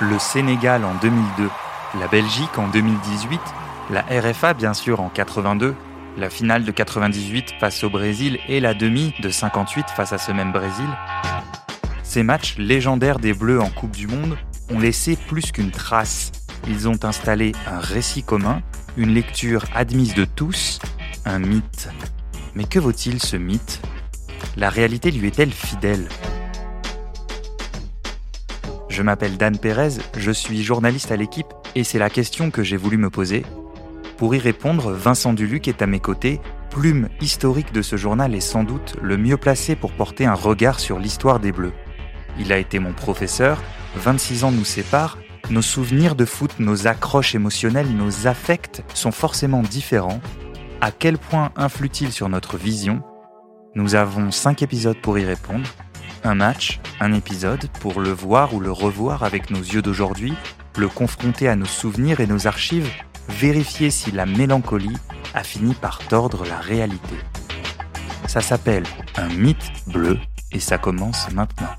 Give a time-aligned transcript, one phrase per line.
[0.00, 1.50] le Sénégal en 2002,
[1.98, 3.40] la Belgique en 2018,
[3.90, 5.74] la RFA bien sûr en 82,
[6.16, 10.30] la finale de 98 face au Brésil et la demi de 58 face à ce
[10.30, 10.86] même Brésil.
[12.04, 14.36] Ces matchs légendaires des Bleus en Coupe du Monde
[14.70, 16.30] ont laissé plus qu'une trace.
[16.68, 18.62] Ils ont installé un récit commun,
[18.96, 20.78] une lecture admise de tous,
[21.24, 21.88] un mythe.
[22.54, 23.80] Mais que vaut-il ce mythe?
[24.56, 26.08] La réalité lui est-elle fidèle?
[28.98, 32.76] Je m'appelle Dan Pérez, je suis journaliste à l'équipe et c'est la question que j'ai
[32.76, 33.44] voulu me poser.
[34.16, 36.40] Pour y répondre, Vincent Duluc est à mes côtés,
[36.70, 40.80] plume historique de ce journal et sans doute le mieux placé pour porter un regard
[40.80, 41.74] sur l'histoire des Bleus.
[42.40, 43.62] Il a été mon professeur,
[43.94, 45.18] 26 ans nous séparent,
[45.48, 50.20] nos souvenirs de foot, nos accroches émotionnelles, nos affects sont forcément différents.
[50.80, 53.04] À quel point influe-t-il sur notre vision?
[53.76, 55.68] Nous avons 5 épisodes pour y répondre.
[56.24, 60.34] Un match, un épisode pour le voir ou le revoir avec nos yeux d'aujourd'hui,
[60.76, 62.90] le confronter à nos souvenirs et nos archives,
[63.28, 64.96] vérifier si la mélancolie
[65.34, 67.16] a fini par tordre la réalité.
[68.26, 68.84] Ça s'appelle
[69.16, 70.18] un mythe bleu
[70.52, 71.70] et ça commence maintenant.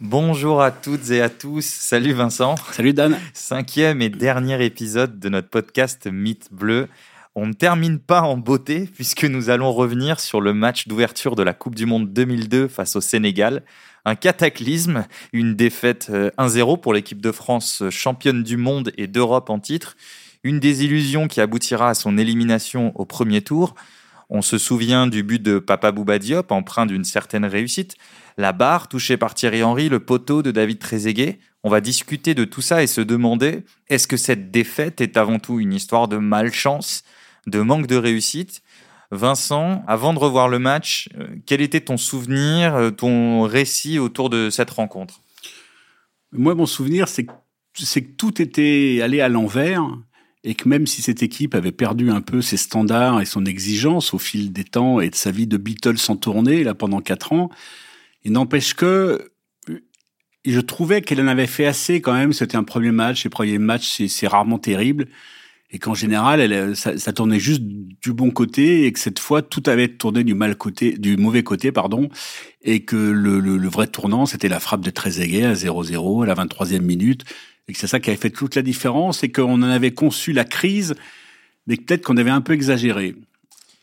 [0.00, 1.64] Bonjour à toutes et à tous.
[1.64, 2.54] Salut Vincent.
[2.72, 3.18] Salut Dan.
[3.32, 6.88] Cinquième et dernier épisode de notre podcast Mythe Bleu.
[7.40, 11.44] On ne termine pas en beauté puisque nous allons revenir sur le match d'ouverture de
[11.44, 13.62] la Coupe du Monde 2002 face au Sénégal.
[14.04, 19.50] Un cataclysme, une défaite 1-0 euh, pour l'équipe de France championne du monde et d'Europe
[19.50, 19.96] en titre.
[20.42, 23.76] Une désillusion qui aboutira à son élimination au premier tour.
[24.28, 27.94] On se souvient du but de Papa Bouba Diop, empreint d'une certaine réussite.
[28.36, 31.38] La barre touchée par Thierry Henry, le poteau de David Trezeguet.
[31.62, 35.38] On va discuter de tout ça et se demander est-ce que cette défaite est avant
[35.38, 37.04] tout une histoire de malchance,
[37.48, 38.62] de manque de réussite.
[39.10, 44.28] Vincent, avant de revoir le match, euh, quel était ton souvenir, euh, ton récit autour
[44.28, 45.22] de cette rencontre?
[46.32, 49.82] Moi, mon souvenir, c'est que tout était allé à l'envers
[50.44, 54.12] et que même si cette équipe avait perdu un peu ses standards et son exigence
[54.12, 57.32] au fil des temps et de sa vie de Beatles en tournée là pendant quatre
[57.32, 57.50] ans,
[58.24, 59.32] il n'empêche que
[60.44, 62.32] je trouvais qu'elle en avait fait assez quand même.
[62.32, 65.08] C'était un premier match, et premier match c'est rarement terrible
[65.70, 69.42] et qu'en général elle, ça, ça, tournait juste du bon côté et que cette fois
[69.42, 72.08] tout avait tourné du mal côté, du mauvais côté pardon,
[72.62, 76.26] et que le, le, le vrai tournant c'était la frappe de Trezeguet à 0-0 à
[76.26, 77.24] la 23e minute
[77.68, 80.32] et que c'est ça qui avait fait toute la différence et qu'on en avait conçu
[80.32, 80.94] la crise,
[81.66, 83.14] mais peut-être qu'on avait un peu exagéré.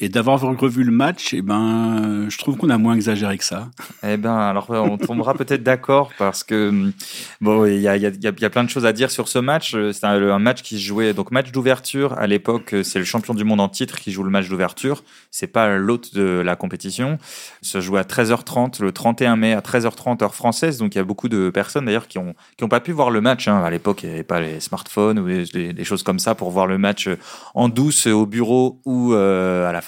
[0.01, 3.69] Et d'avoir revu le match, eh ben, je trouve qu'on a moins exagéré que ça.
[4.03, 6.91] Eh ben, alors on tombera peut-être d'accord parce que
[7.39, 9.39] bon, il y a, y, a, y a, plein de choses à dire sur ce
[9.39, 9.73] match.
[9.93, 12.75] C'est un, match qui se jouait donc match d'ouverture à l'époque.
[12.83, 15.01] C'est le champion du monde en titre qui joue le match d'ouverture.
[15.31, 17.17] C'est pas l'hôte de la compétition.
[17.61, 20.77] Ça se joue à 13h30 le 31 mai à 13h30 heure française.
[20.77, 23.11] Donc il y a beaucoup de personnes d'ailleurs qui ont qui ont pas pu voir
[23.11, 23.47] le match.
[23.47, 23.63] Hein.
[23.63, 26.51] À l'époque, il n'y avait pas les smartphones ou des, des, choses comme ça pour
[26.51, 27.07] voir le match
[27.53, 29.84] en douce au bureau ou euh, à la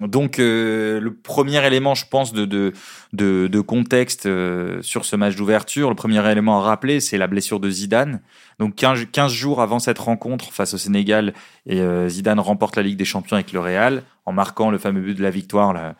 [0.00, 5.94] Donc euh, le premier élément, je pense, de, contexte euh, sur ce match d'ouverture, le
[5.94, 8.20] premier élément à rappeler, c'est la blessure de Zidane.
[8.58, 11.34] Donc 15, 15, jours avant cette rencontre face au Sénégal,
[11.70, 15.14] euh, Zidane remporte la Ligue des Champions avec le Real, en marquant le fameux but
[15.14, 15.94] de la victoire, la,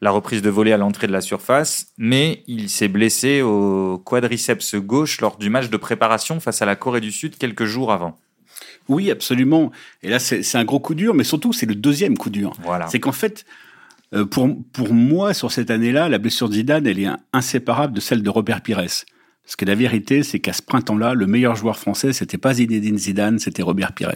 [0.00, 4.74] la reprise de volée à l'entrée de la surface, mais il s'est blessé au quadriceps
[4.76, 8.18] gauche lors du match de préparation face à la Corée du Sud quelques jours avant.
[8.88, 9.72] Oui, absolument.
[10.02, 12.52] Et là, c'est un gros coup dur, mais surtout, c'est le deuxième coup dur.
[12.62, 12.86] Voilà.
[12.88, 13.44] C'est qu'en fait,
[14.14, 18.00] euh, pour, pour moi, sur cette année-là, la blessure de Zidane, elle est inséparable de
[18.00, 18.84] celle de Robert Pires.
[19.44, 22.96] Parce que la vérité, c'est qu'à ce printemps-là, le meilleur joueur français, c'était pas Zinedine
[22.96, 24.14] Zidane, c'était Robert Pires.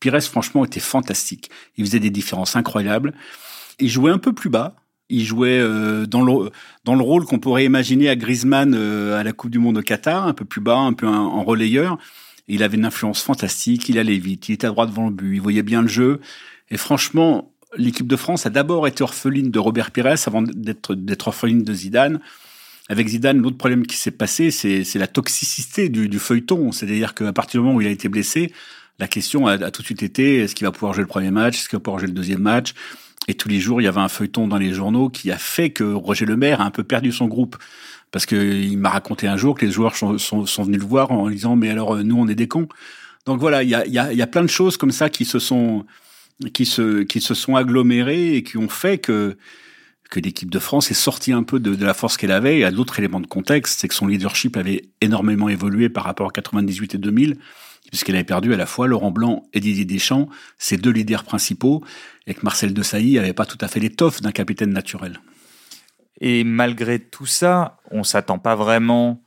[0.00, 1.50] Pires, franchement, était fantastique.
[1.76, 3.14] Il faisait des différences incroyables.
[3.78, 4.74] Il jouait un peu plus bas.
[5.10, 6.50] Il jouait euh, dans, le,
[6.84, 9.82] dans le rôle qu'on pourrait imaginer à Griezmann euh, à la Coupe du Monde au
[9.82, 11.98] Qatar, un peu plus bas, un peu en relayeur.
[12.48, 15.34] Il avait une influence fantastique, il allait vite, il était à droite devant le but,
[15.34, 16.20] il voyait bien le jeu.
[16.70, 21.62] Et franchement, l'équipe de France a d'abord été orpheline de Robert Pires avant d'être orpheline
[21.62, 22.20] de Zidane.
[22.88, 26.70] Avec Zidane, l'autre problème qui s'est passé, c'est la toxicité du, du feuilleton.
[26.70, 28.52] C'est-à-dire qu'à partir du moment où il a été blessé,
[28.98, 31.30] la question a, a tout de suite été est-ce qu'il va pouvoir jouer le premier
[31.30, 32.74] match, est-ce qu'il va pouvoir jouer le deuxième match?
[33.26, 35.70] Et tous les jours, il y avait un feuilleton dans les journaux qui a fait
[35.70, 37.56] que Roger Lemaire a un peu perdu son groupe
[38.14, 41.28] parce qu'il m'a raconté un jour que les joueurs sont, sont, venus le voir en
[41.28, 42.68] disant mais alors nous on est des cons.
[43.26, 45.24] Donc voilà, il y a, y, a, y a, plein de choses comme ça qui
[45.24, 45.84] se sont
[46.52, 49.36] qui se qui se sont agglomérées et qui ont fait que
[50.10, 52.60] que l'équipe de France est sortie un peu de, de la force qu'elle avait.
[52.60, 56.28] Y a d'autres éléments de contexte, c'est que son leadership avait énormément évolué par rapport
[56.28, 57.36] à 98 et 2000
[57.88, 60.28] puisqu'elle avait perdu à la fois Laurent Blanc et Didier Deschamps,
[60.58, 61.84] ses deux leaders principaux,
[62.26, 65.20] et que Marcel Desailly n'avait pas tout à fait l'étoffe d'un capitaine naturel.
[66.26, 69.22] Et malgré tout ça, on s'attend pas vraiment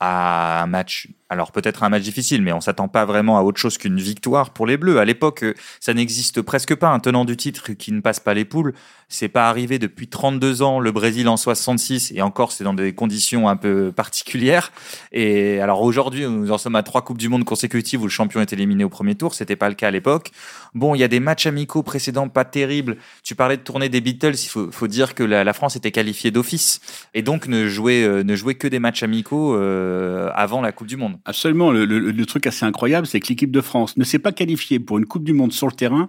[0.00, 3.58] à un match, alors peut-être un match difficile, mais on s'attend pas vraiment à autre
[3.58, 4.98] chose qu'une victoire pour les Bleus.
[4.98, 8.34] À l'époque, euh, ça n'existe presque pas un tenant du titre qui ne passe pas
[8.34, 8.74] les poules.
[9.08, 10.80] C'est pas arrivé depuis 32 ans.
[10.80, 14.70] Le Brésil en 66 et encore, c'est dans des conditions un peu particulières.
[15.12, 18.40] Et alors aujourd'hui, nous en sommes à trois coupes du monde consécutives où le champion
[18.40, 19.34] est éliminé au premier tour.
[19.34, 20.30] C'était pas le cas à l'époque.
[20.74, 22.96] Bon, il y a des matchs amicaux précédents pas terribles.
[23.22, 24.34] Tu parlais de tournée des Beatles.
[24.34, 26.80] Il faut, dire que la, France était qualifiée d'office
[27.14, 30.96] et donc ne jouait, euh, ne que des matchs amicaux euh, avant la Coupe du
[30.96, 31.13] Monde.
[31.24, 31.70] Absolument.
[31.72, 34.78] Le, le- le truc assez incroyable, c'est que l'équipe de France ne s'est pas qualifiée
[34.80, 36.08] pour une Coupe du Monde sur le terrain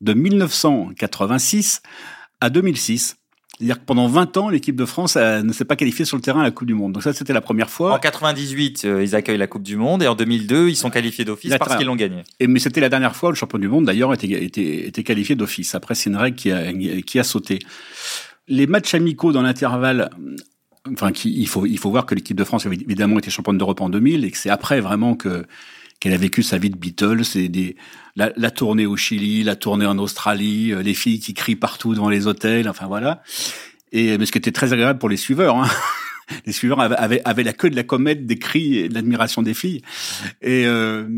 [0.00, 1.82] de 1986
[2.40, 3.16] à 2006.
[3.58, 6.22] C'est-à-dire que pendant 20 ans, l'équipe de France euh, ne s'est pas qualifiée sur le
[6.22, 6.92] terrain à la Coupe du Monde.
[6.92, 7.98] Donc ça, c'était la première En fois.
[7.98, 11.50] 98, euh, ils accueillent la Coupe du Monde et en 2002, ils sont qualifiés d'office
[11.58, 12.22] parce qu'ils l'ont gagné.
[12.38, 15.02] Et, mais c'était la dernière fois où le champion du monde, d'ailleurs, était, était, était
[15.02, 15.74] qualifié d'office.
[15.74, 16.72] Après, c'est une règle qui a,
[17.02, 17.58] qui a sauté.
[18.46, 20.08] Les matchs amicaux dans l'intervalle,
[20.92, 23.80] enfin, il, faut, il faut voir que l'équipe de France, avait évidemment, été championne d'Europe
[23.80, 25.44] en 2000 et que c'est après vraiment que
[26.00, 27.74] qu'elle a vécu sa vie de Beatles, c'est des
[28.14, 32.08] la, tournée au Chili, la tournée en Australie, euh, les filles qui crient partout devant
[32.08, 33.22] les hôtels, enfin voilà.
[33.92, 35.56] Et mais ce qui était très agréable pour les suiveurs.
[35.56, 35.68] Hein.
[36.44, 39.40] Les suiveurs avaient, avaient, avaient la queue de la comète des cris et de l'admiration
[39.40, 39.80] des filles.
[40.42, 41.08] Et euh,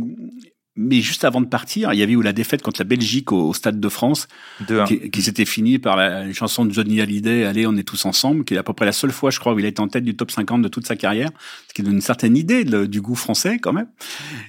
[0.81, 3.49] mais juste avant de partir, il y avait eu la défaite contre la Belgique au,
[3.51, 4.27] au Stade de France,
[4.67, 4.87] 2-1.
[4.87, 8.05] qui, qui s'était finie par la, une chanson de Johnny Hallyday, Allez, on est tous
[8.07, 9.81] ensemble, qui est à peu près la seule fois, je crois, où il a été
[9.81, 11.29] en tête du top 50 de toute sa carrière,
[11.69, 13.89] ce qui donne une certaine idée de- du goût français quand même.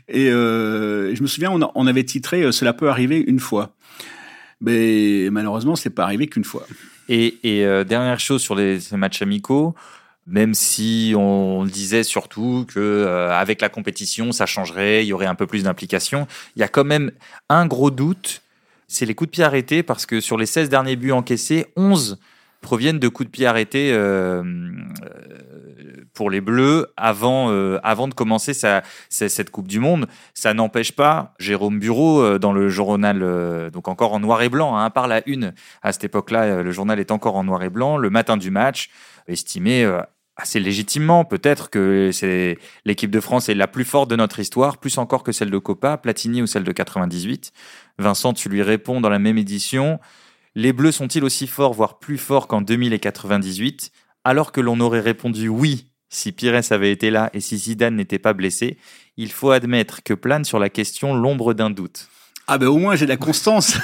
[0.07, 3.75] Et euh, je me souviens, on, avait titré euh, Cela peut arriver une fois.
[4.61, 6.65] Mais malheureusement, c'est pas arrivé qu'une fois.
[7.09, 9.75] Et, et, euh, dernière chose sur les, ces matchs amicaux,
[10.31, 15.25] même si on disait surtout que euh, avec la compétition, ça changerait, il y aurait
[15.25, 16.25] un peu plus d'implication,
[16.55, 17.11] il y a quand même
[17.49, 18.41] un gros doute,
[18.87, 22.17] c'est les coups de pied arrêtés, parce que sur les 16 derniers buts encaissés, 11
[22.61, 27.49] proviennent de coups de pied arrêtés euh, euh, pour les Bleus avant,
[27.83, 30.07] avant de commencer cette Coupe du Monde.
[30.33, 34.85] Ça n'empêche pas Jérôme Bureau dans le journal, donc encore en noir et blanc, hein,
[34.85, 37.97] à part la une, à cette époque-là, le journal est encore en noir et blanc,
[37.97, 38.89] le matin du match,
[39.27, 39.89] estimé
[40.37, 42.11] assez légitimement peut-être que
[42.85, 45.57] l'équipe de France est la plus forte de notre histoire, plus encore que celle de
[45.57, 47.51] Copa, Platini ou celle de 98.
[47.97, 49.99] Vincent, tu lui réponds dans la même édition.
[50.55, 53.91] Les Bleus sont-ils aussi forts, voire plus forts qu'en 2000 et 98
[54.23, 58.19] Alors que l'on aurait répondu oui si Pires avait été là et si Zidane n'était
[58.19, 58.77] pas blessé,
[59.15, 62.09] il faut admettre que plane sur la question l'ombre d'un doute.
[62.47, 63.77] Ah ben au moins j'ai de la constance.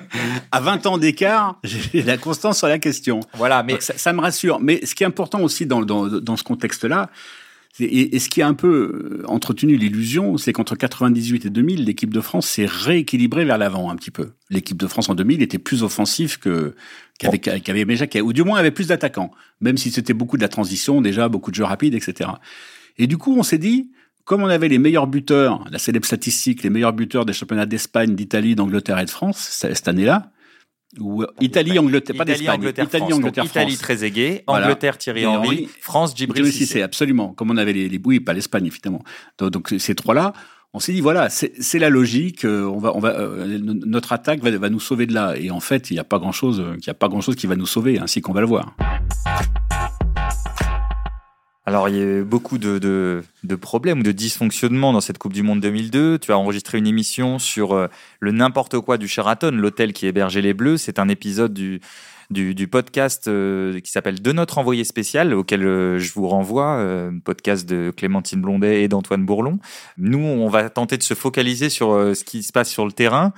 [0.52, 3.20] à 20 ans d'écart, j'ai de la constance sur la question.
[3.34, 4.60] Voilà, mais ça, ça me rassure.
[4.60, 7.10] Mais ce qui est important aussi dans, dans, dans ce contexte-là,
[7.78, 11.84] et, et ce qui a un peu euh, entretenu l'illusion, c'est qu'entre 98 et 2000,
[11.84, 14.30] l'équipe de France s'est rééquilibrée vers l'avant un petit peu.
[14.50, 16.74] L'équipe de France en 2000 était plus offensive que
[17.22, 19.30] Aimé Jacquet, ou du moins avait plus d'attaquants,
[19.60, 22.30] même si c'était beaucoup de la transition, déjà beaucoup de jeux rapides, etc.
[22.98, 23.90] Et du coup, on s'est dit,
[24.30, 28.14] comme on avait les meilleurs buteurs, la célèbre statistique, les meilleurs buteurs des championnats d'Espagne,
[28.14, 30.30] d'Italie, d'Angleterre et de France cette année-là,
[31.00, 33.10] ou Italie, Angleterre, pas Italie, d'Espagne, Angleterre, Italie, France.
[33.10, 33.82] Donc, Angleterre, Italie, France.
[33.82, 34.66] Trezeguet, Voilà.
[34.66, 36.58] Angleterre, Thierry Henry, Henry, France, Djibril Cissé.
[36.58, 37.32] Cissé, absolument.
[37.32, 39.02] Comme on avait les, les oui, pas l'Espagne évidemment.
[39.38, 40.32] Donc, donc, ces trois-là,
[40.74, 42.44] on s'est dit voilà, c'est la logique.
[42.44, 45.34] euh, On va, on va, euh, notre attaque va, va nous sauver de là.
[45.36, 47.48] Et en fait, il n'y a pas grand-chose, euh, il y a pas grand-chose qui
[47.48, 48.76] va nous sauver, ainsi qu'on va le voir.
[51.70, 52.80] Alors, il y a eu beaucoup de,
[53.44, 56.18] de, problèmes ou de dysfonctionnements dans cette Coupe du Monde 2002.
[56.18, 57.86] Tu as enregistré une émission sur euh,
[58.18, 60.78] le n'importe quoi du Sheraton, l'hôtel qui hébergeait les Bleus.
[60.78, 61.80] C'est un épisode du,
[62.28, 66.84] du, podcast euh, qui s'appelle De notre envoyé spécial, auquel euh, je vous renvoie,
[67.24, 69.60] podcast de Clémentine Blondet et d'Antoine Bourlon.
[69.96, 73.32] Nous, on va tenter de se focaliser sur ce qui se passe sur le terrain.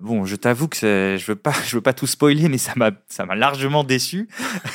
[0.00, 1.40] Bon, je t'avoue que je veux
[1.72, 4.28] veux pas tout spoiler, mais ça m'a, ça m'a largement déçu.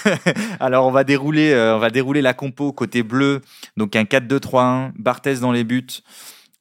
[0.59, 3.41] Alors, on va dérouler, euh, on va dérouler la compo côté bleu.
[3.77, 6.03] Donc, un 4-2-3-1, Barthez dans les buts,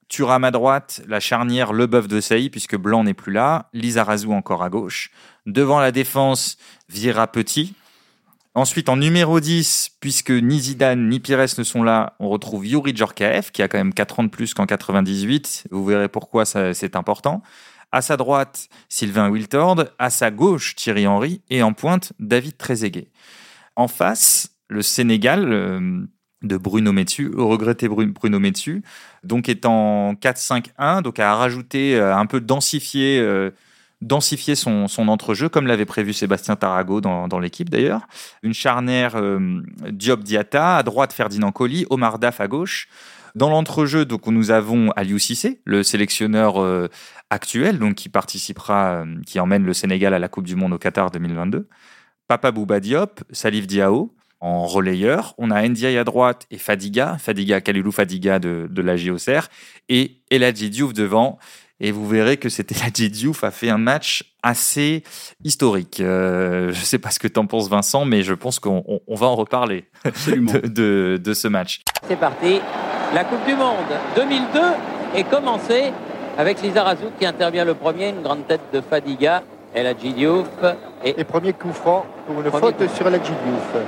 [0.09, 4.63] Thuram à droite, la charnière Leboeuf de Sailly, puisque Blanc n'est plus là, Lizarazu encore
[4.63, 5.11] à gauche.
[5.47, 6.57] Devant la défense,
[6.89, 7.75] Vieira Petit.
[8.55, 12.95] Ensuite, en numéro 10, puisque ni Zidane ni Pires ne sont là, on retrouve Yuri
[12.95, 15.69] Djorkaeff, qui a quand même 4 ans de plus qu'en 98.
[15.71, 17.43] Vous verrez pourquoi c'est important.
[17.93, 19.85] À sa droite, Sylvain Wiltord.
[19.99, 21.43] À sa gauche, Thierry Henry.
[21.51, 23.09] Et en pointe, David Trezeguet.
[23.77, 26.05] En face, le Sénégal euh,
[26.43, 28.83] de Bruno Metsu, regretté Bru- Bruno Metsu,
[29.23, 33.51] donc est en 4-5-1, donc a rajouté euh, un peu densifié, euh,
[34.01, 38.03] densifié son, son entrejeu, comme l'avait prévu Sébastien Tarago dans, dans l'équipe d'ailleurs.
[38.43, 42.89] Une charnière euh, Diop Diata, à droite Ferdinand Colli, Omar Daf à gauche.
[43.35, 46.57] Dans l'entrejeu, donc nous avons Aliou Cissé, le sélectionneur
[47.33, 50.79] actuel, donc qui participera, euh, qui emmène le Sénégal à la Coupe du Monde au
[50.79, 51.67] Qatar 2022.
[52.29, 54.15] Papa Bouba Diop, Salif Diao.
[54.41, 55.35] en relayeur.
[55.39, 59.49] On a Ndiaye à droite et Fadiga, Fadiga, Kalilou Fadiga de, de la JOCR,
[59.89, 61.39] et Eladji Diouf devant.
[61.81, 65.05] Et vous verrez que cet Eladji Diouf a fait un match assez
[65.43, 66.01] historique.
[66.01, 69.01] Euh, je ne sais pas ce que tu en penses, Vincent, mais je pense qu'on
[69.09, 71.81] va en reparler de, de, de, ce match.
[72.09, 72.61] C'est parti.
[73.15, 73.77] La Coupe du Monde
[74.17, 74.61] 2002
[75.15, 75.93] est commencée
[76.39, 79.43] avec Lisa Razout qui intervient le premier, une grande tête de Fadiga.
[79.75, 80.49] Eladji Diouf.
[81.03, 83.83] Et, et premier coup franc pour une faute sur Eladji Diouf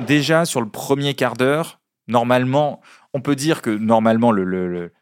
[0.00, 2.80] déjà sur le premier quart d'heure, normalement,
[3.14, 4.92] on peut dire que normalement le,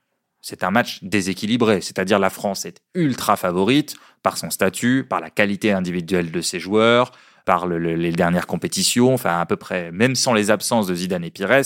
[0.41, 5.31] c'est un match déséquilibré, c'est-à-dire la France est ultra favorite par son statut, par la
[5.31, 7.13] qualité individuelle de ses joueurs,
[7.45, 11.31] par les dernières compétitions, enfin à peu près, même sans les absences de Zidane et
[11.31, 11.63] Pires,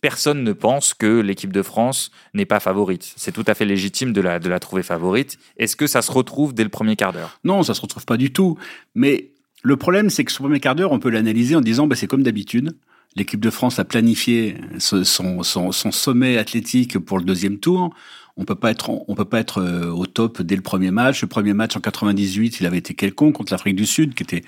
[0.00, 3.12] personne ne pense que l'équipe de France n'est pas favorite.
[3.16, 5.38] C'est tout à fait légitime de la, de la trouver favorite.
[5.56, 7.38] Est-ce que ça se retrouve dès le premier quart d'heure?
[7.44, 8.58] Non, ça se retrouve pas du tout.
[8.94, 9.32] Mais
[9.62, 12.06] le problème, c'est que ce premier quart d'heure, on peut l'analyser en disant, bah, c'est
[12.06, 12.76] comme d'habitude.
[13.16, 17.92] L'équipe de France a planifié son, sommet athlétique pour le deuxième tour.
[18.36, 21.20] On peut pas être, on peut pas être euh, au top dès le premier match.
[21.20, 24.42] Le premier match en 98, il avait été quelconque contre l'Afrique du Sud, qui était,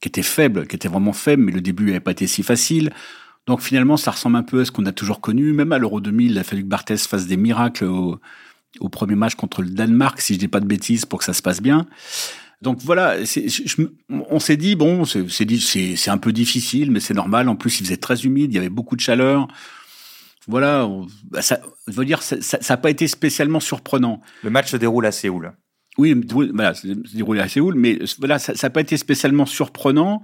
[0.00, 2.90] qui était faible, qui était vraiment faible, mais le début n'avait pas été si facile.
[3.48, 5.54] Donc finalement, ça ressemble un peu à ce qu'on a toujours connu.
[5.54, 8.20] Même à l'Euro 2000, il a fallu que Barthès fasse des miracles au,
[8.78, 11.32] au premier match contre le Danemark, si je dis pas de bêtises, pour que ça
[11.32, 11.86] se passe bien.
[12.60, 13.16] Donc voilà,
[14.10, 17.48] on s'est dit bon, c'est un peu difficile, mais c'est normal.
[17.48, 19.48] En plus, il faisait très humide, il y avait beaucoup de chaleur.
[20.46, 20.86] Voilà,
[21.30, 24.20] bah, ça veut dire ça n'a pas été spécialement surprenant.
[24.42, 25.54] Le match se déroule à Séoul.
[25.96, 26.14] Oui,
[26.52, 30.22] voilà, se déroule à Séoul, mais voilà, ça n'a pas été spécialement surprenant.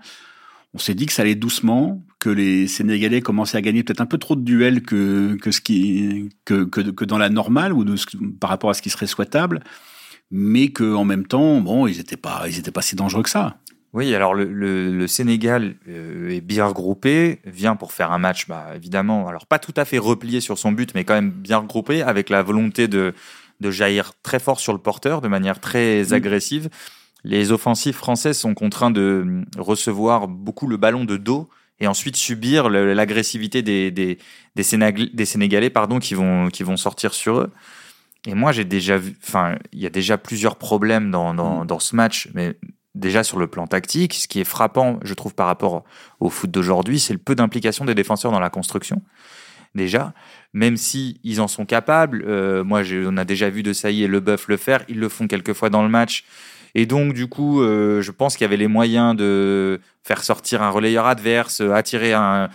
[0.74, 4.06] On s'est dit que ça allait doucement, que les Sénégalais commençaient à gagner peut-être un
[4.06, 7.84] peu trop de duels que que ce qui que que, que dans la normale ou
[7.84, 7.94] de
[8.40, 9.62] par rapport à ce qui serait souhaitable
[10.30, 13.56] mais qu'en même temps, bon, ils n'étaient pas, ils étaient pas si dangereux que ça.
[13.92, 18.70] Oui, alors le, le, Sénégal euh, est bien regroupé, vient pour faire un match, bah,
[18.74, 22.02] évidemment, alors pas tout à fait replié sur son but, mais quand même bien regroupé,
[22.02, 23.14] avec la volonté de,
[23.60, 26.14] de jaillir très fort sur le porteur, de manière très mmh.
[27.24, 31.48] Les offensifs français sont contraints de recevoir beaucoup le ballon de dos
[31.80, 34.18] et ensuite subir l'agressivité des, des,
[34.54, 37.50] des, Sénégalais pardon, qui, vont, qui vont sortir sur eux.
[38.26, 41.66] Et moi, j'ai déjà vu, enfin, il y a déjà plusieurs problèmes dans, dans, mm.
[41.66, 42.56] dans, ce match, mais
[42.94, 45.84] déjà sur le plan tactique, ce qui est frappant, je trouve, par rapport
[46.20, 49.02] au foot d'aujourd'hui, c'est le peu d'implication des défenseurs dans la construction.
[49.74, 50.14] Déjà,
[50.52, 54.06] même si ils en sont capables, euh, moi, on a déjà vu de Saï et
[54.06, 56.24] Leboeuf le faire, ils le font quelquefois dans le match.
[56.74, 60.62] Et donc, du coup, euh, je pense qu'il y avait les moyens de faire sortir
[60.62, 62.50] un relayeur adverse, attirer un,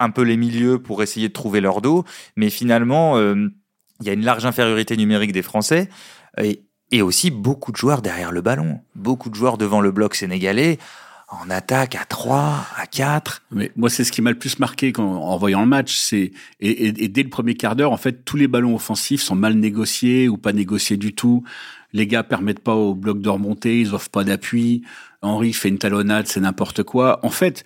[0.00, 2.04] un peu les milieux pour essayer de trouver leur dos.
[2.36, 3.48] Mais finalement, euh,
[4.00, 5.88] il y a une large infériorité numérique des Français
[6.42, 6.60] et,
[7.00, 10.78] aussi beaucoup de joueurs derrière le ballon, beaucoup de joueurs devant le bloc sénégalais
[11.32, 13.42] en attaque à 3, à 4.
[13.52, 15.96] Mais moi, c'est ce qui m'a le plus marqué quand, en voyant le match.
[15.96, 19.54] C'est et, dès le premier quart d'heure, en fait, tous les ballons offensifs sont mal
[19.54, 21.42] négociés ou pas négociés du tout.
[21.94, 24.82] Les gars permettent pas au bloc de remonter, ils offrent pas d'appui.
[25.22, 27.20] Henri fait une talonnade, c'est n'importe quoi.
[27.22, 27.64] En fait,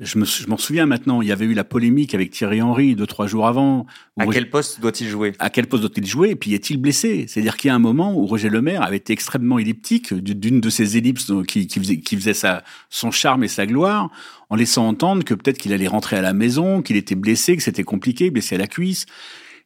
[0.00, 2.96] je me, je m'en souviens maintenant, il y avait eu la polémique avec Thierry Henry
[2.96, 3.86] deux, trois jours avant.
[4.18, 5.34] À quel poste doit-il jouer?
[5.38, 6.30] À quel poste doit-il jouer?
[6.30, 7.26] Et puis est-il blessé?
[7.28, 10.70] C'est-à-dire qu'il y a un moment où Roger Lemaire avait été extrêmement elliptique d'une de
[10.70, 14.10] ces ellipses qui, qui faisait, qui faisait sa, son charme et sa gloire,
[14.48, 17.62] en laissant entendre que peut-être qu'il allait rentrer à la maison, qu'il était blessé, que
[17.62, 19.04] c'était compliqué, blessé à la cuisse.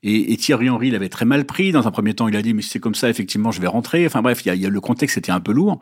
[0.03, 1.73] Et, et, Thierry Henry l'avait très mal pris.
[1.73, 3.69] Dans un premier temps, il a dit, mais si c'est comme ça, effectivement, je vais
[3.69, 4.05] rentrer.
[4.05, 5.81] Enfin bref, il y a, il y a le contexte était un peu lourd.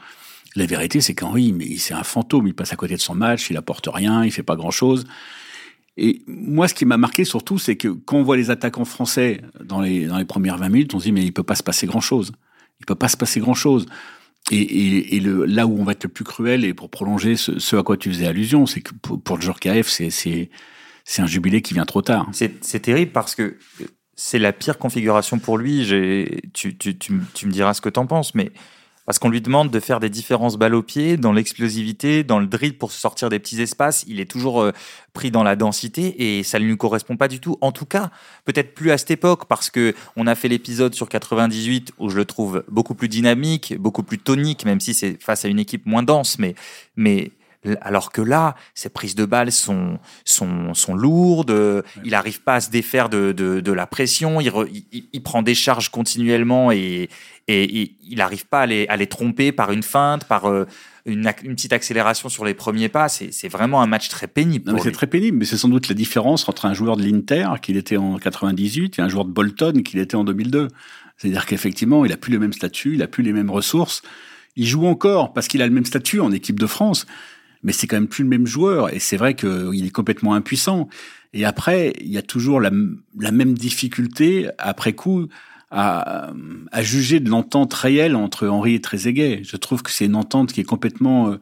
[0.54, 2.46] La vérité, c'est qu'Henri, mais c'est un fantôme.
[2.46, 5.04] Il passe à côté de son match, il apporte rien, il fait pas grand chose.
[5.96, 9.42] Et moi, ce qui m'a marqué surtout, c'est que quand on voit les attaquants français
[9.62, 11.62] dans les, dans les premières 20 minutes, on se dit, mais il peut pas se
[11.62, 12.32] passer grand chose.
[12.80, 13.86] Il peut pas se passer grand chose.
[14.50, 17.76] Et, et, le, là où on va être le plus cruel, et pour prolonger ce,
[17.76, 20.50] à quoi tu faisais allusion, c'est que pour, joueur KF, c'est,
[21.18, 22.28] un jubilé qui vient trop tard.
[22.32, 23.56] C'est, terrible parce que
[24.16, 25.86] c'est la pire configuration pour lui.
[26.52, 28.50] Tu, tu, tu, tu me diras ce que tu en penses, mais
[29.06, 32.46] parce qu'on lui demande de faire des différences balles au pied, dans l'explosivité, dans le
[32.46, 34.04] dribble pour se sortir des petits espaces.
[34.06, 34.72] Il est toujours euh,
[35.12, 37.58] pris dans la densité et ça ne lui correspond pas du tout.
[37.60, 38.10] En tout cas,
[38.44, 42.16] peut-être plus à cette époque parce que on a fait l'épisode sur 98 où je
[42.16, 45.86] le trouve beaucoup plus dynamique, beaucoup plus tonique, même si c'est face à une équipe
[45.86, 46.54] moins dense, mais
[46.96, 47.32] mais
[47.80, 52.60] alors que là, ses prises de balles sont, sont, sont lourdes, il n'arrive pas à
[52.60, 54.52] se défaire de, de, de la pression, il,
[54.92, 57.08] il, il, prend des charges continuellement et,
[57.48, 60.66] et il n'arrive pas à les, à les, tromper par une feinte, par euh,
[61.06, 63.08] une, une, petite accélération sur les premiers pas.
[63.08, 64.72] C'est vraiment un match très pénible.
[64.82, 67.76] C'est très pénible, mais c'est sans doute la différence entre un joueur de l'Inter, qu'il
[67.76, 70.68] était en 98, et un joueur de Bolton, qu'il était en 2002.
[71.16, 74.02] C'est-à-dire qu'effectivement, il a plus le même statut, il a plus les mêmes ressources.
[74.56, 77.06] Il joue encore parce qu'il a le même statut en équipe de France
[77.62, 78.92] mais c'est quand même plus le même joueur.
[78.92, 80.88] Et c'est vrai qu'il est complètement impuissant.
[81.32, 85.28] Et après, il y a toujours la, même difficulté, après coup,
[85.70, 86.32] à,
[86.80, 89.42] juger de l'entente réelle entre Henri et Trezeguet.
[89.44, 91.30] Je trouve que c'est une entente qui est complètement...
[91.30, 91.36] Euh,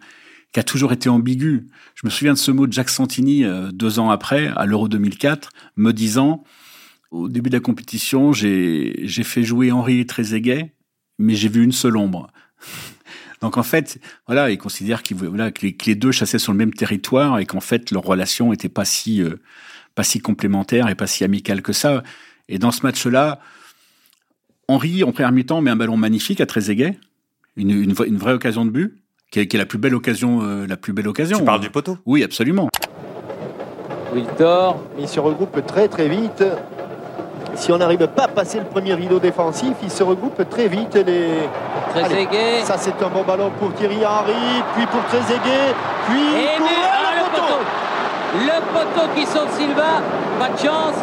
[0.52, 1.68] qui a toujours été ambiguë.
[1.94, 4.88] Je me souviens de ce mot de Jacques Santini, euh, deux ans après, à l'Euro
[4.88, 6.42] 2004, me disant,
[7.12, 10.74] au début de la compétition, j'ai fait jouer Henri et Trezeguet,
[11.20, 12.32] mais j'ai vu une seule ombre.
[13.40, 16.72] Donc en fait, voilà, il considère qu voilà, que, les, deux chassaient sur le même
[16.72, 19.36] territoire et qu'en fait leur relation était pas si euh,
[19.94, 22.02] pas si complémentaire et pas si amicale que ça.
[22.48, 23.40] Et dans ce match-là,
[24.68, 26.98] Henri en première mi-temps met un ballon magnifique à Trezeguet,
[27.56, 30.42] une, une, une vraie occasion de but, qui est, qui est, la plus belle occasion,
[30.42, 31.38] euh, la plus belle occasion.
[31.38, 31.98] Tu parles du poteau?
[32.04, 32.68] Oui, absolument.
[34.12, 34.82] Wiltor.
[34.98, 36.44] Il se regroupe très très vite.
[37.54, 40.94] Si on n'arrive pas à passer le premier rideau défensif, il se regroupe très vite.
[40.94, 41.48] Les...
[41.94, 42.62] Trezeguet.
[42.64, 45.74] ça c'est un bon ballon pour Thierry Henry, puis pour Trezeguet,
[46.08, 47.42] puis Et pour but, ah, le le poteau.
[47.42, 47.60] poteau.
[48.46, 50.00] Le poteau qui sauve Silva.
[50.38, 50.94] Pas de chance.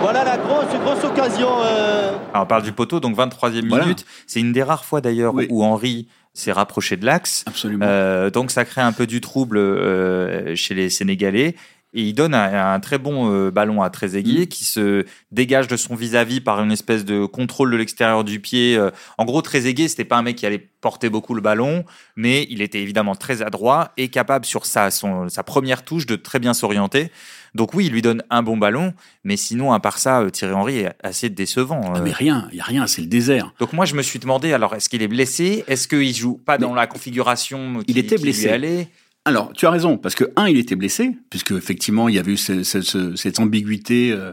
[0.00, 1.48] Voilà la grosse grosse occasion.
[1.62, 3.84] euh, Alors, on parle du poteau, donc 23e Voilà.
[3.84, 4.06] minute.
[4.26, 5.46] C'est une des rares fois d'ailleurs Oui.
[5.50, 7.44] où Henri s'est rapproché de l'axe.
[7.46, 7.84] Absolument.
[7.86, 11.54] Euh, donc ça crée un peu du trouble euh, chez les Sénégalais.
[11.92, 14.46] Et il donne un, un très bon euh, ballon à Trezeguet Mm.
[14.46, 18.76] qui se dégage de son vis-à-vis par une espèce de contrôle de l'extérieur du pied.
[18.76, 21.84] Euh, En gros, Trezeguet, c'était pas un mec qui allait porter beaucoup le ballon,
[22.16, 26.16] mais il était évidemment très adroit et capable sur sa, son, sa première touche de
[26.16, 27.10] très bien s'orienter.
[27.56, 28.94] Donc oui, il lui donne un bon ballon,
[29.24, 31.92] mais sinon, à part ça, euh, Thierry Henry est assez décevant.
[31.96, 33.52] Ah, mais rien, il y a rien, c'est le désert.
[33.58, 35.64] Donc moi, je me suis demandé, alors, est-ce qu'il est blessé?
[35.66, 38.48] Est-ce qu'il joue pas dans la configuration qui, il était lui blessé.
[38.48, 38.88] allait?
[39.30, 42.32] Alors, tu as raison, parce que un, il était blessé, puisque effectivement, il y avait
[42.32, 44.32] eu ce- ce- ce- cette ambiguïté euh,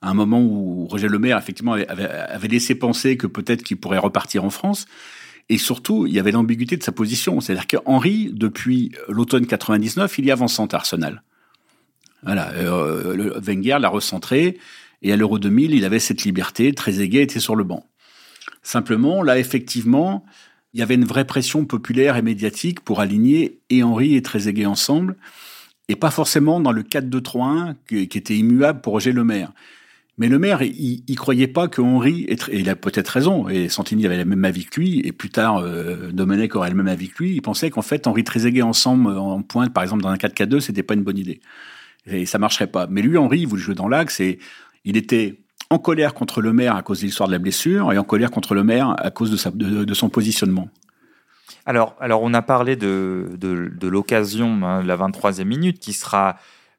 [0.00, 4.44] à un moment où Roger Lemaire effectivement avait, laissé penser que peut-être qu'il pourrait repartir
[4.44, 4.86] en France.
[5.50, 10.28] Et surtout, il y avait l'ambiguïté de sa position, c'est-à-dire qu'Henri, depuis l'automne 99, il
[10.28, 11.22] est avant-centre à Arsenal.
[12.22, 14.56] Voilà, euh, le, Wenger l'a recentré,
[15.02, 16.72] et à l'Euro 2000, il avait cette liberté.
[16.72, 17.84] Trezeguet était sur le banc.
[18.62, 20.24] Simplement, là, effectivement,
[20.78, 24.64] il y avait une vraie pression populaire et médiatique pour aligner et Henri et Trezeguet
[24.64, 25.16] ensemble,
[25.88, 29.50] et pas forcément dans le 4-2-3-1 qui, était immuable pour Roger Lemaire.
[30.18, 34.06] Mais Lemaire, il, il croyait pas que Henri, et il a peut-être raison, et Santini
[34.06, 37.08] avait le même avis que lui, et plus tard, euh, Domenech aurait le même avis
[37.08, 40.16] que lui, il pensait qu'en fait, Henri Trezeguet ensemble en pointe, par exemple, dans un
[40.16, 41.40] 4-4-2, c'était pas une bonne idée.
[42.06, 42.86] Et ça marcherait pas.
[42.86, 44.38] Mais lui, Henri, il voulait jouer dans l'axe, et
[44.84, 47.98] il était en colère contre le maire à cause de l'histoire de la blessure, et
[47.98, 50.68] en colère contre le maire à cause de, son positionnement.
[51.66, 56.36] Alors, alors, on a parlé de, de, l'occasion, hein, la 23e minute, qui sera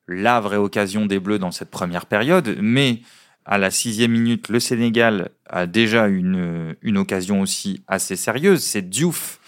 [0.08, 2.58] la vraie occasion des Bleus dans cette première période.
[2.60, 3.02] Mais
[3.45, 8.63] à la sixième minute, le Sénégal a déjà une, une occasion aussi assez sérieuse.
[8.63, 9.39] C'est Diouf,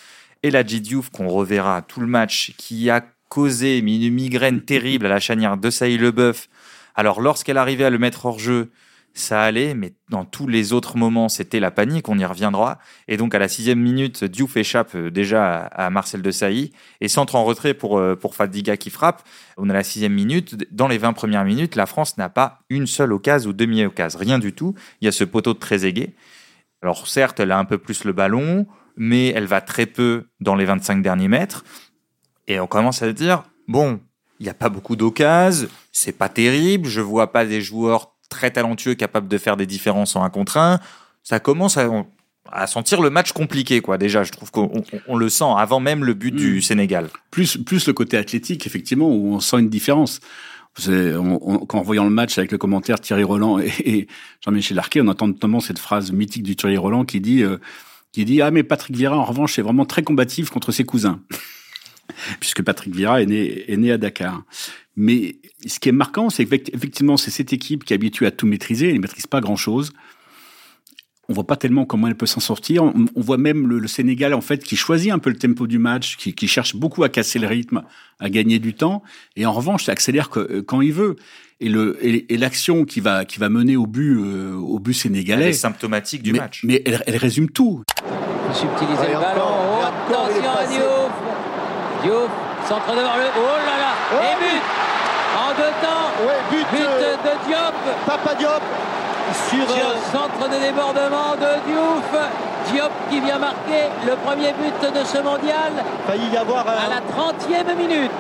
[0.44, 5.20] Eladji Diouf, qu'on reverra tout le match, qui a causé une migraine terrible à la
[5.20, 6.48] chanière de Saïd Leboeuf.
[6.94, 8.70] Alors, lorsqu'elle arrivait à le mettre hors jeu,
[9.14, 12.80] ça allait, mais dans tous les autres moments, c'était la panique, on y reviendra.
[13.08, 16.72] Et donc, à la sixième minute, Diouf échappe euh, déjà à à Marcel de Sailly
[17.02, 19.24] et centre en retrait pour, euh, pour Fadiga qui frappe.
[19.58, 20.56] On a la sixième minute.
[20.74, 24.40] Dans les 20 premières minutes, la France n'a pas une seule occasion ou demi-occasion, rien
[24.40, 24.76] du tout.
[25.02, 26.14] Il y a ce poteau de Trezeguet.
[26.82, 30.56] Alors, certes, elle a un peu plus le ballon, mais elle va très peu dans
[30.56, 31.64] les 25 derniers mètres.
[32.48, 34.00] Et on commence à se dire, bon,
[34.40, 38.50] il n'y a pas beaucoup d'occasions, c'est pas terrible, je vois pas des joueurs très
[38.50, 40.80] talentueux capables de faire des différences en un contre un.
[41.22, 41.88] Ça commence à,
[42.52, 44.00] à sentir le match compliqué, quoi.
[44.00, 46.62] Déjà, je trouve qu'on on- on le sent avant même le but du Mm.
[46.62, 47.10] Sénégal.
[47.30, 50.20] Plus, plus le côté athlétique, effectivement, où on sent une différence.
[50.88, 54.08] On- on- quand en voyant le match avec le commentaire Thierry Roland et, et
[54.44, 57.58] Jean-Michel Larquet, on entend notamment cette phrase mythique du Thierry Roland qui dit, euh,
[58.14, 61.20] qui dit ah mais Patrick Vieira en revanche est vraiment très combatif contre ses cousins,
[62.40, 64.44] puisque Patrick Vieira est né, est né à Dakar.
[64.96, 68.46] Mais ce qui est marquant, c'est qu'effectivement c'est cette équipe qui est habituée à tout
[68.48, 69.94] maîtriser, elle ne maîtrise pas grand chose.
[71.30, 72.84] On voit pas tellement comment elle peut s'en sortir.
[72.84, 75.66] On, on voit même le, le Sénégal en fait qui choisit un peu le tempo
[75.66, 77.84] du match, qui, qui cherche beaucoup à casser le rythme,
[78.20, 79.02] à gagner du temps,
[79.38, 81.16] et en revanche, ça accélère que- quand il veut.
[81.64, 84.92] Et le et, et l'action qui va qui va mener au but euh, au but
[84.92, 85.50] Elle sénégalais.
[85.50, 86.62] est symptomatique du mais, match.
[86.66, 87.84] mais elle, elle résume tout.
[87.92, 89.42] Le ballon.
[89.46, 90.74] et Oh, encore, il est attention à passé.
[90.74, 91.12] Diouf.
[92.04, 92.30] Diouf,
[92.68, 93.28] centre devant le.
[93.38, 94.62] Oh là là Oh Et but
[95.38, 97.74] En deux temps Ouais, but, But euh, de Diop
[98.06, 98.62] Papa Diop
[99.50, 102.22] sur, sur euh, centre de débordement de Diouf.
[102.72, 105.72] Diop qui vient marquer le premier but de ce mondial
[106.06, 108.12] failli y avoir à la 30e minute.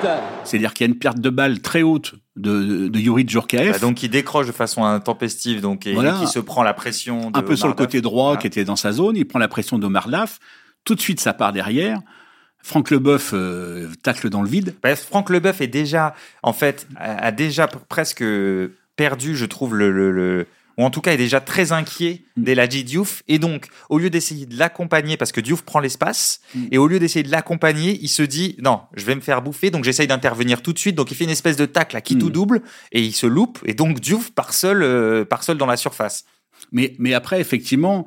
[0.43, 3.73] C'est-à-dire qu'il y a une perte de balle très haute de, de, de Yuri Djurkaeff.
[3.73, 6.15] Bah, donc, il décroche de façon intempestive, donc, et, Voilà.
[6.15, 7.29] et qui se prend la pression.
[7.29, 8.41] De un peu sur le côté droit Voilà.
[8.41, 10.39] qui était dans sa zone, il prend la pression d'Omar Laf,
[10.85, 11.99] tout de suite ça part derrière,
[12.63, 14.75] Franck Leboeuf euh, tacle dans le vide.
[14.83, 18.23] Bah, Franck Leboeuf est déjà, en fait, a, a déjà presque
[18.95, 20.47] perdu, je trouve, le, le- le-
[20.77, 22.43] ou en tout cas est déjà très inquiet Mm.
[22.43, 23.23] d'Eladji Diouf.
[23.27, 26.59] Et donc, au lieu d'essayer de l'accompagner, parce que Diouf prend l'espace, Mm.
[26.71, 29.69] et au lieu d'essayer de l'accompagner, il se dit non, je vais me faire bouffer,
[29.69, 30.95] donc j'essaye d'intervenir tout de suite.
[30.95, 32.31] Donc il fait une espèce de tacle à qui tout Mm.
[32.31, 32.61] double,
[32.93, 36.23] et il se loupe, et donc Diouf part seul, euh, part seul dans la surface.
[36.71, 38.05] Mais, mais après, effectivement,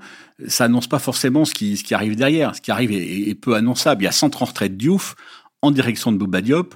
[0.49, 2.55] ça annonce pas forcément ce qui, ce qui arrive derrière.
[2.57, 4.03] Ce qui arrive est, peu annonçable.
[4.03, 5.15] Il y a centre en retrait de Diouf
[5.63, 6.75] en direction de Bouba Diop.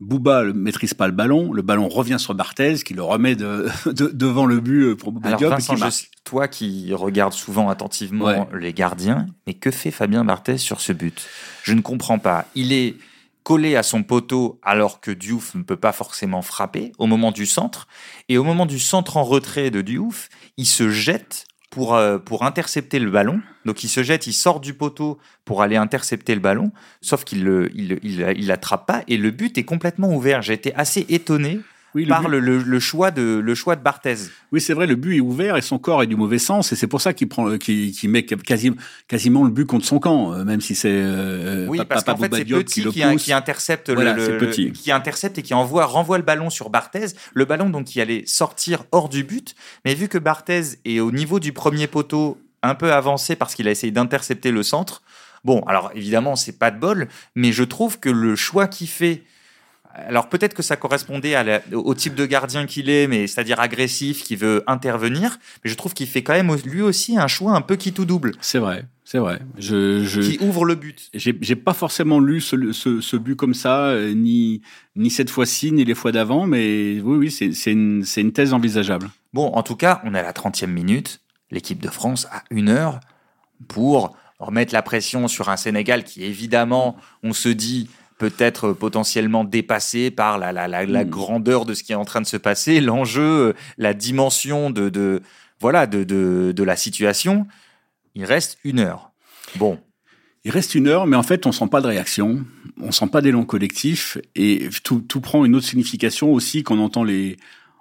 [0.00, 1.52] Bouba ne maîtrise pas le ballon.
[1.52, 5.28] Le ballon revient sur Barthez, qui le remet de, de- devant le but pour Bouba
[5.28, 5.50] Alors Diop.
[5.52, 8.46] Vincent, qui je- toi qui regardes souvent attentivement Ouais.
[8.58, 11.26] les gardiens, mais que fait Fabien Barthez sur ce but?
[11.62, 12.46] Je ne comprends pas.
[12.54, 12.96] Il est
[13.44, 17.44] collé à son poteau alors que Diouf ne peut pas forcément frapper au moment du
[17.46, 17.86] centre.
[18.30, 22.44] Et au moment du centre en retrait de Diouf, il se jette pour, euh, pour
[22.44, 23.40] intercepter le ballon.
[23.64, 27.42] Donc il se jette, il sort du poteau pour aller intercepter le ballon, sauf qu'il
[27.42, 30.40] ne il, il, il l'attrape pas et le but est complètement ouvert.
[30.40, 31.58] J'ai été assez étonné
[31.94, 34.16] Oui, par le, le- le choix de, le choix de Barthez.
[34.52, 36.76] Oui, c'est vrai, le but est ouvert et son corps est du mauvais sens, et
[36.76, 38.72] c'est pour ça qu'il prend, euh, qu'il met quasi,
[39.08, 42.34] quasiment le but contre son camp, euh, même si c'est euh, Oui, parce qu'en fait,
[42.34, 42.84] c'est Petit
[43.18, 44.72] qui intercepte le- Voilà, le, c'est Petit.
[44.72, 48.24] qui intercepte et qui envoie renvoie le ballon sur Barthez, le ballon donc qui allait
[48.26, 49.54] sortir hors du but,
[49.84, 53.68] mais vu que Barthez est au niveau du premier poteau, un peu avancé parce qu'il
[53.68, 55.02] a essayé d'intercepter le centre.
[55.44, 59.22] Bon, alors évidemment, c'est pas de bol, mais je trouve que le choix qu'il fait
[59.94, 63.60] alors peut-être que ça correspondait à la- au type de gardien qu'il est, mais c'est-à-dire
[63.60, 65.38] agressif, qui veut intervenir.
[65.64, 68.04] Mais je trouve qu'il fait quand même lui aussi un choix un peu qui tout
[68.04, 69.40] double, C'est vrai, c'est vrai.
[69.58, 71.08] Je, je, qui ouvre le but.
[71.14, 74.62] J'ai j'ai pas forcément lu ce, ce, ce but comme ça, euh, ni,
[74.96, 78.32] ni cette fois-ci, ni les fois d'avant, mais oui, oui, c'est c'est une, c'est une
[78.32, 79.10] thèse envisageable.
[79.32, 81.20] Bon, en tout cas, on est à la 30e minute.
[81.50, 83.00] L'équipe de France a une heure
[83.68, 90.10] pour remettre la pression sur un Sénégal qui, évidemment, on se dit peut-être potentiellement dépassé
[90.10, 91.10] par la, la, la, la Mm.
[91.10, 95.20] grandeur de ce qui est en train de se passer, l'enjeu, la dimension de, de
[95.60, 97.46] voilà de, de, de la situation.
[98.14, 99.10] Il reste une heure.
[99.56, 99.78] Bon,
[100.44, 102.44] Il reste une heure, mais en fait, on sent pas de réaction,
[102.80, 106.84] on sent pas d'élan collectif, et tout, tout prend une autre signification aussi quand on
[106.84, 107.36] entend les,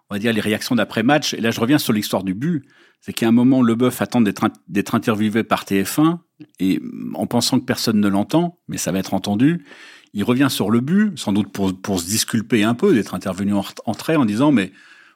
[0.09, 1.33] on va dire, les réactions d'après-match.
[1.33, 2.63] Et là, je reviens sur l'histoire du but.
[3.01, 6.19] C'est qu'à un moment, Leboeuf attend d'être interviewé par TF1,
[6.59, 6.79] et
[7.15, 9.65] en pensant que personne ne l'entend, mais ça va être entendu,
[10.13, 13.53] il revient sur le but, sans doute pour, pour se disculper un peu d'être intervenu
[13.53, 14.71] en, en trait, en disant, mais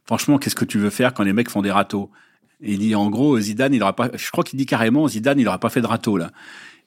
[0.06, 2.12] franchement, qu'est-ce que tu veux faire quand les mecs font des râteaux?
[2.62, 5.48] Il dit, en gros, Zidane, il aura pas, je crois qu'il dit carrément, Zidane, il
[5.48, 6.32] aura pas fait de râteau, là.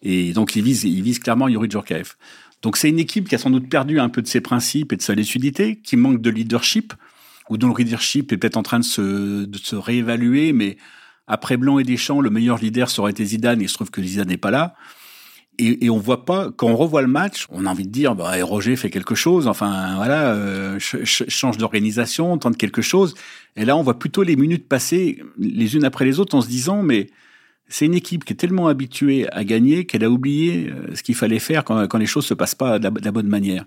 [0.02, 2.16] Et donc, il vise, il vise clairement Yuri Djorkaeff.
[2.62, 4.96] Donc, c'est une équipe qui a sans doute perdu un peu de ses principes et
[4.96, 6.94] de sa lucidité, qui manque de leadership,
[7.48, 10.76] ou dont le leadership est peut-être en train de se, de se réévaluer, mais
[11.26, 13.90] après Blanc et Deschamps, le meilleur leader ça aurait été Zidane, et il se trouve
[13.90, 14.74] que Zidane n'est pas là.
[15.60, 18.14] Et, et on voit pas, quand on revoit le match, on a envie de dire,
[18.14, 23.14] bah, Roger fait quelque chose, enfin, voilà, euh, ch- ch- change d'organisation, tente quelque chose.
[23.56, 26.48] Et là, on voit plutôt les minutes passer les unes après les autres en se
[26.48, 27.08] disant, mais
[27.68, 31.14] c'est une équipe qui est tellement habituée à gagner qu'elle a oublié euh, ce qu'il
[31.14, 33.64] fallait faire quand, quand les choses se passent pas de la bonne manière.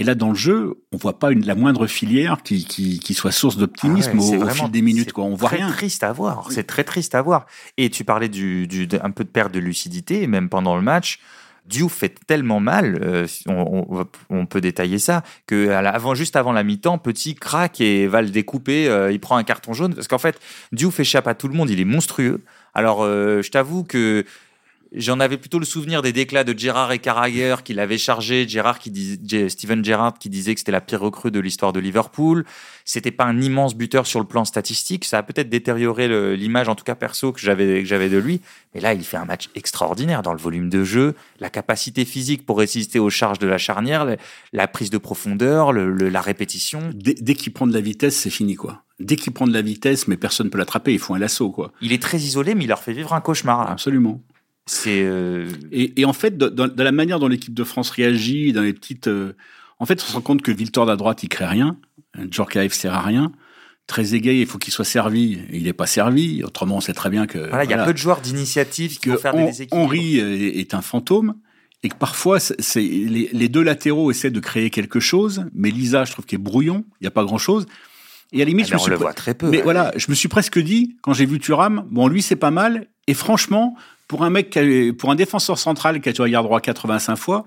[0.00, 3.14] Et là, dans le jeu, on voit pas une, la moindre filière qui, qui, qui
[3.14, 5.06] soit source d'optimisme Ah ouais, c'est au, fil des minutes.
[5.06, 5.24] c'est Quoi.
[5.24, 5.68] On voit rien.
[5.70, 6.46] triste à voir.
[6.50, 7.46] C'est très triste à voir.
[7.76, 11.18] Et tu parlais du, du, d'un peu de perte de lucidité, même pendant le match.
[11.66, 16.14] Diouf fait tellement mal, euh, on, on- on peut détailler ça, que à la- avant,
[16.14, 18.88] juste avant la mi-temps, Petit craque et va le découper.
[18.88, 20.40] euh, il prend un carton jaune parce qu'en fait,
[20.72, 21.68] Diouf échappe à tout le monde.
[21.68, 22.40] Il est monstrueux.
[22.72, 24.24] Alors, euh, je t'avoue que
[24.94, 28.48] J'en avais plutôt le souvenir des déclats de Gérard et Carragher qui l'avaient chargé.
[28.48, 31.74] Gérard qui dis- G- Steven Gerrard qui disait que c'était la pire recrue de l'histoire
[31.74, 32.44] de Liverpool.
[32.86, 35.04] C'était pas un immense buteur sur le plan statistique.
[35.04, 38.40] Ça a peut-être détérioré l'image, en tout cas perso, que j'avais que j'avais de lui.
[38.74, 42.46] Mais là, il fait un match extraordinaire dans le volume de jeu, la capacité physique
[42.46, 44.06] pour résister aux charges de la charnière,
[44.54, 46.80] la prise de profondeur, le- le- la répétition.
[46.94, 48.84] Dès, dès qu'il prend de la vitesse, c'est fini, quoi.
[49.00, 51.50] Dès qu'il prend de la vitesse, mais personne ne peut l'attraper, il faut un lasso,
[51.50, 51.72] quoi.
[51.82, 53.64] Il est très isolé, mais il leur fait vivre un cauchemar.
[53.64, 53.70] là.
[53.70, 54.20] Absolument.
[54.70, 58.52] C'est euh, Et, et en fait, dans, dans la manière dont l'équipe de France réagit,
[58.52, 59.32] dans les petites, euh,
[59.78, 61.78] en fait, on se rend compte que Victor à droite, il crée rien.
[62.30, 63.32] Djorkaeff sert à rien.
[63.86, 65.38] Très égay, il faut qu'il soit servi.
[65.50, 66.42] Il n'est pas servi.
[66.44, 69.08] Autrement, on sait très bien que voilà, il y a peu de joueurs d'initiative qui
[69.08, 69.76] vont faire des déséquilibres.
[69.86, 71.34] Henry est est un fantôme
[71.82, 75.70] et que parfois, c'est c'est- les, les deux latéraux essaient de créer quelque chose, mais
[75.70, 76.84] Lisa, je trouve qu'il est brouillon.
[77.00, 77.64] Il n'y a pas grand chose.
[78.32, 79.48] Et à la limite, Ah, je me mais on suis le voit très peu.
[79.48, 79.62] mais ouais.
[79.62, 82.86] voilà, je me suis presque dit, quand j'ai vu Thuram, bon, lui, c'est pas mal.
[83.06, 83.74] Et franchement,
[84.06, 87.16] pour un mec, qui a- pour un défenseur central qui a joué arrière droit 85
[87.16, 87.44] fois,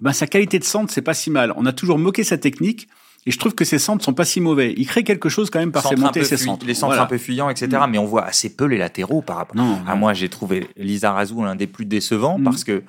[0.00, 1.52] ben, sa qualité de centre, c'est pas si mal.
[1.56, 2.88] On a toujours moqué sa technique.
[3.26, 4.72] Et je trouve que ses centres sont pas si mauvais.
[4.78, 6.64] Il crée quelque chose quand même par ses Centre montées ses centres.
[6.66, 7.02] Les centres Voilà.
[7.02, 7.82] un peu fuyants, etc.
[7.86, 9.54] Mais on voit assez peu les latéraux par rapport.
[9.56, 9.98] Non, Ah, non.
[9.98, 12.44] moi, j'ai trouvé Lisa Razou l'un des plus décevants Mm.
[12.44, 12.82] parce que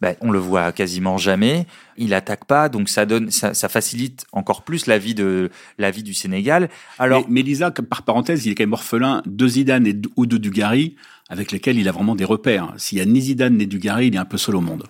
[0.00, 1.66] ben, on le voit quasiment jamais.
[1.96, 5.90] Il attaque pas, donc ça donne, ça, ça facilite encore plus la vie de la
[5.90, 6.68] vie du Sénégal.
[6.98, 10.08] Alors, mais, mais Lisa, par parenthèse, il est quand même orphelin de Zidane et de,
[10.16, 10.94] ou de Dugarry,
[11.28, 12.72] avec lesquels il a vraiment des repères.
[12.76, 14.84] S'il y a ni Zidane ni Dugarry, il est un peu seul au monde.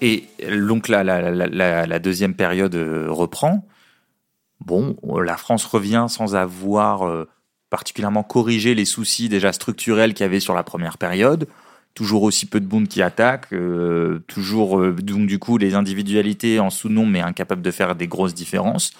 [0.00, 3.66] Et donc la, la, la, la, deuxième période euh, reprend.
[4.60, 7.28] Bon, la France revient sans avoir euh,
[7.70, 11.48] particulièrement corrigé les soucis déjà structurels qu'il y avait sur la première période.
[11.94, 16.70] Toujours aussi peu de Bund qui attaquent, euh, toujours donc du coup les individualités en
[16.70, 18.92] sous-nombre mais incapables de faire des grosses différences.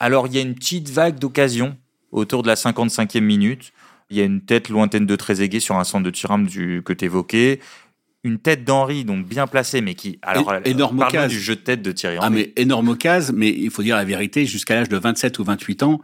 [0.00, 1.76] Alors il y a une petite vague d'occasion
[2.12, 3.72] autour de la 55e minute.
[4.10, 6.92] Il y a une tête lointaine de Trezeguet sur un centre de Thuram du que
[6.92, 7.60] tu évoquais
[8.24, 10.18] une tête d'Henri, donc bien placée, mais qui.
[10.22, 12.26] Alors, énorme occasion du jeu de tête de Thierry Henry.
[12.26, 15.44] Ah, mais énorme occasion, mais il faut dire la vérité, jusqu'à l'âge de 27 ou
[15.44, 16.00] 28 ans,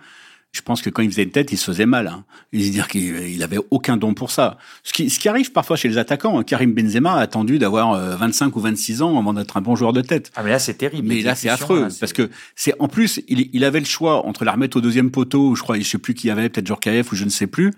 [0.54, 2.06] je pense que quand il faisait une tête, il se faisait mal.
[2.06, 2.24] Hein.
[2.52, 4.56] Il dire qu'il avait aucun don pour ça.
[4.84, 6.38] Ce qui, ce qui arrive parfois chez les attaquants.
[6.38, 6.44] Hein.
[6.44, 9.92] Karim Benzema a attendu d'avoir 25 euh, ou 26 ans avant d'être un bon joueur
[9.92, 10.30] de tête.
[10.36, 11.08] Ah mais là c'est terrible.
[11.08, 14.44] Mais là c'est affreux parce que c'est en plus il, il, avait le choix entre
[14.44, 15.56] la remettre au deuxième poteau.
[15.56, 17.72] Je crois, je sais plus qui y avait, peut-être Djorkaeff ou je ne sais plus,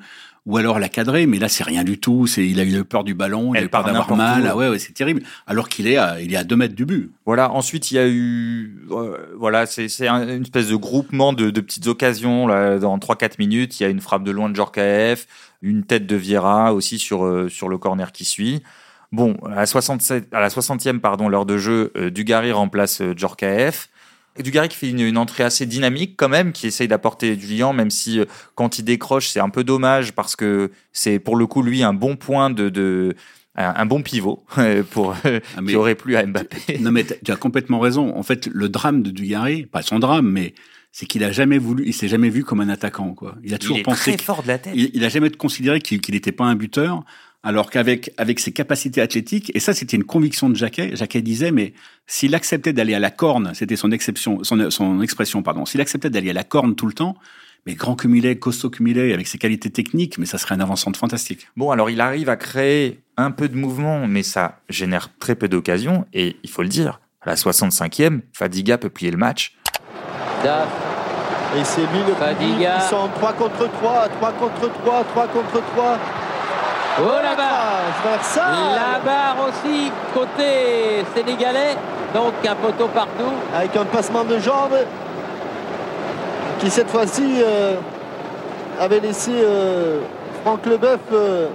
[0.46, 2.26] ou alors la cadrer, mais là c'est rien du tout.
[2.26, 4.46] C'est il a eu peur du ballon, il a eu peur d'avoir mal.
[4.48, 5.22] Ah ouais, ouais c'est terrible.
[5.46, 7.10] Alors qu'il est à, il est à deux mètres du but.
[7.26, 7.50] Voilà.
[7.50, 11.88] Ensuite il y a eu euh, voilà c'est une espèce de groupement de, de petites
[11.88, 13.80] occasions là dans trois quatre minutes.
[13.80, 15.26] Il y a une frappe de loin de Djorkaeff,
[15.62, 18.62] une tête de Vieira aussi sur euh, sur le corner qui suit.
[19.12, 23.14] Bon, à la 67 à la 60e pardon, l'heure de jeu, euh, Dugarry remplace euh,
[23.16, 23.88] Djorkaeff.
[24.42, 27.90] Dugarry qui fait une, entrée assez dynamique quand même, qui essaye d'apporter du liant, même
[27.90, 31.62] si euh, quand il décroche, c'est un peu dommage parce que c'est pour le coup
[31.62, 33.14] lui un bon point de, de
[33.54, 34.44] un, bon pivot
[34.90, 36.78] pour ah, qui aurait plu à Mbappé.
[36.80, 38.14] Non mais tu as complètement raison.
[38.16, 40.54] En fait, le drame de Dugarry, pas son drame, mais
[40.92, 43.36] c'est qu'il a jamais voulu, il s'est jamais vu comme un attaquant quoi.
[43.42, 44.72] Il a toujours il est pensé très fort de la tête.
[44.76, 47.04] Il, il a jamais considéré qu'il n'était pas un buteur
[47.46, 51.52] alors qu'avec avec ses capacités athlétiques, et ça c'était une conviction de Jacquet, Jacquet disait,
[51.52, 51.74] mais
[52.08, 56.10] s'il acceptait d'aller à la corne, c'était son, exception, son, son expression, pardon, s'il acceptait
[56.10, 57.14] d'aller à la corne tout le temps,
[57.64, 60.38] mais grand comme il est, costaud comme il est, avec ses qualités techniques, mais ça
[60.38, 61.46] serait un avançant de fantastique.
[61.56, 65.46] Bon, alors il arrive à créer un peu de mouvement, mais ça génère très peu
[65.46, 69.56] d'occasions, et il faut le dire, à la 65e, Fadiga peut plier le match.
[71.56, 72.78] Et c'est lui le Fadiga.
[72.82, 75.98] Ils sont 3 contre 3, 3 contre 3, 3 contre 3.
[76.98, 77.82] Oh la barre
[78.74, 81.76] La barre aussi côté sénégalais.
[82.14, 83.32] Donc un poteau partout.
[83.54, 84.78] Avec un passement de jambes
[86.58, 87.76] qui cette fois-ci euh,
[88.80, 90.00] avait laissé euh,
[90.42, 91.48] Franck Leboeuf euh,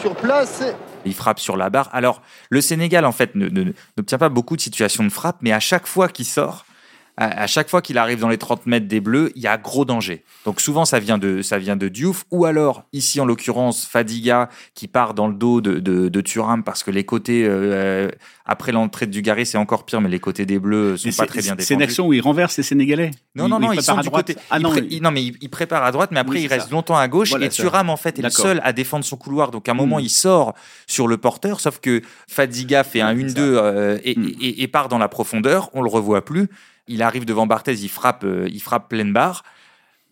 [0.00, 0.62] sur place.
[1.04, 1.90] Il frappe sur la barre.
[1.92, 5.86] Alors, le Sénégal, en fait, n'obtient pas beaucoup de situations de frappe, mais à chaque
[5.86, 6.64] fois qu'il sort,
[7.18, 9.84] à, chaque fois qu'il arrive dans les 30 mètres des Bleus, il y a gros
[9.84, 10.24] danger.
[10.46, 14.48] Donc souvent, ça vient de, ça vient de Diouf, ou alors, ici en l'occurrence, Fadiga
[14.74, 18.08] qui part dans le dos de, de, de Thuram parce que les côtés, euh,
[18.46, 21.42] après l'entrée de Dugarry, c'est encore pire, mais les côtés des Bleus sont pas très
[21.42, 21.64] bien défendus.
[21.64, 24.36] C'est une action où il renverse les Sénégalais Non, non, non, ils sont du côté.
[24.50, 27.08] Ah non, il, non, mais il, prépare à droite, mais après, il reste longtemps à
[27.08, 29.50] gauche, et Thuram, en fait, est le seul à défendre son couloir.
[29.50, 30.04] Donc à un moment, hmm.
[30.04, 30.54] il sort
[30.86, 34.32] sur le porteur, sauf que Fadiga fait un 1-2 euh, et, hmm.
[34.40, 36.48] et, et part dans la profondeur, on le revoit plus.
[36.88, 39.44] Il arrive devant Barthez, il frappe, euh, il frappe pleine barre.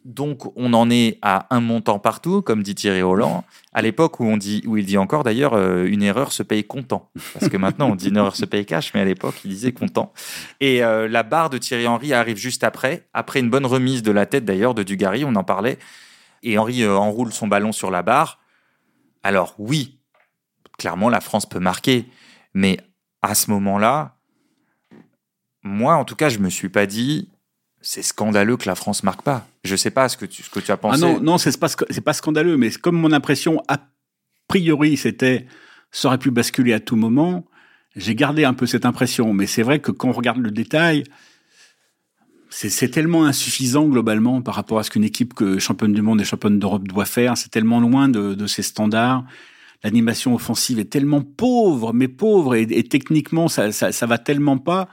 [0.05, 3.43] Donc, on en est à un montant partout, comme dit Thierry Holland.
[3.75, 6.65] À l'époque où on dit, où il dit encore d'ailleurs, euh, une erreur se paye
[6.65, 7.11] comptant.
[7.35, 9.73] Parce que maintenant, on dit une erreur se paye cash, mais à l'époque, il disait
[9.73, 10.13] comptant.
[10.61, 14.11] Et euh, la barre de Thierry Henry arrive juste après, après une bonne remise de
[14.11, 15.79] la tête d'ailleurs de Dugarry, on en parlait.
[16.43, 18.39] Et Henry enroule son ballon sur la barre.
[19.23, 19.99] Alors, oui,
[20.79, 22.07] clairement, la France peut marquer.
[22.55, 22.79] Mais
[23.23, 24.20] à ce moment-là,
[25.63, 27.29] moi, en tout cas, je me suis pas dit
[27.83, 29.47] c'est scandaleux que la France marque pas.
[29.65, 31.03] Je sais pas ce que tu, ce que tu as pensé.
[31.03, 33.79] Ah non, non, c'est pas c'est pas scandaleux, mais comme mon impression a
[34.49, 35.47] priori c'était
[35.91, 37.47] ça aurait pu basculer à tout moment.
[37.97, 41.05] J'ai gardé un peu cette impression, mais c'est vrai que quand on regarde le détail,
[42.49, 46.25] c'est tellement insuffisant globalement par rapport à ce qu'une équipe que championne du monde et
[46.25, 47.37] championne d'Europe doit faire.
[47.37, 49.25] C'est tellement loin de, de ses standards.
[49.83, 54.59] L'animation offensive est tellement pauvre, mais pauvre, et, et techniquement ça, ça, ça va tellement
[54.59, 54.89] pas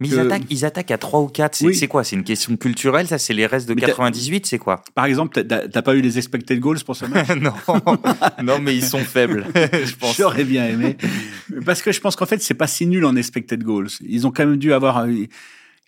[0.00, 1.56] mais ils, attaquent, ils attaquent à 3 ou 4.
[1.72, 2.04] C'est quoi?
[2.04, 3.18] C'est une question culturelle, ça?
[3.18, 4.84] C'est les restes de 98 C'est quoi?
[4.94, 7.28] Par exemple, t'as pas eu les expected goals pour ce match?
[7.30, 7.52] Non,
[8.44, 9.46] non, mais ils sont faibles.
[9.54, 10.16] je pense.
[10.16, 10.96] J'aurais bien aimé.
[11.66, 13.88] Parce que je pense qu'en fait, c'est pas si nul en expected goals.
[14.06, 15.08] Ils ont quand même dû avoir.
[15.08, 15.28] Ils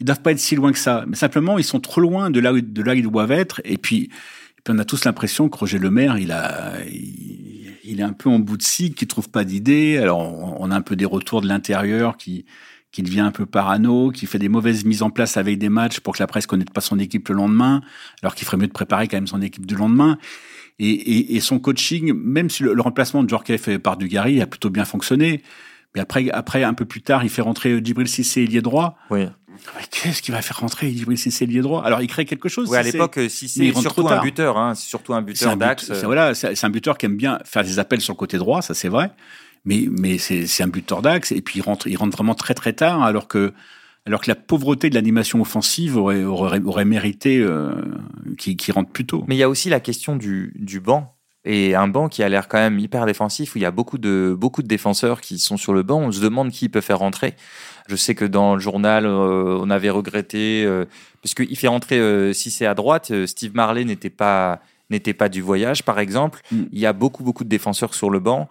[0.01, 1.05] doivent pas être si loin que ça.
[1.07, 3.61] Mais simplement, ils sont trop loin de là, de là où ils doivent être.
[3.65, 4.05] Et puis,
[4.59, 6.75] et puis on a tous l'impression que Roger Lemaire, il a.
[6.85, 9.99] Il, est un peu en bout de cycle, qu'il trouve pas d'idées.
[9.99, 12.45] Alors, on, on a un peu des retours de l'intérieur qui
[12.93, 16.01] qui devient un peu parano, qui fait des mauvaises mises en place avec des matchs
[16.01, 17.83] pour que la presse connaisse pas son équipe le lendemain,
[18.23, 20.19] alors qu'il ferait mieux de préparer quand même son équipe du lendemain.
[20.83, 25.43] Et, son coaching, même si le, remplacement de Djorkaeff par Dugarry a plutôt bien fonctionné,
[25.95, 28.97] mais après, après un peu plus tard, il fait rentrer Djibril Cissé ailier droit.
[29.11, 29.27] Oui.
[29.91, 31.85] Qu'est-ce qu'il va faire rentrer Djibril Cissé ailier droit?
[31.85, 32.71] Alors il crée quelque chose.
[32.71, 35.91] Oui, à l'époque, Cissé c'est surtout un buteur, hein, c'est surtout un buteur d'axe.
[36.03, 38.73] Voilà, c'est un buteur qui aime bien faire des appels sur le côté droit, ça
[38.73, 39.11] c'est vrai
[39.65, 42.73] mais, mais c'est un buteur d'axe, et puis il rentre, il rentre vraiment très très
[42.73, 43.53] tard, alors que,
[44.07, 47.75] alors que la pauvreté de l'animation offensive aurait, aurait, aurait mérité euh,
[48.39, 49.25] qu'il rentre plus tôt.
[49.29, 51.15] Mais il y a aussi la question du, du banc.
[51.45, 53.97] Et un banc qui a l'air quand même hyper défensif, où il y a beaucoup
[53.97, 56.01] de, beaucoup de défenseurs qui sont sur le banc.
[56.01, 57.35] On se demande qui peut faire rentrer.
[57.89, 60.85] Je sais que dans le journal, euh, on avait regretté, euh,
[61.21, 65.41] puisqu'il fait rentrer, euh, si c'est à droite, Steve Marley n'était pas, n'était pas du
[65.41, 66.43] voyage, par exemple.
[66.53, 66.63] Mm.
[66.73, 68.49] Il y a beaucoup, beaucoup de défenseurs sur le banc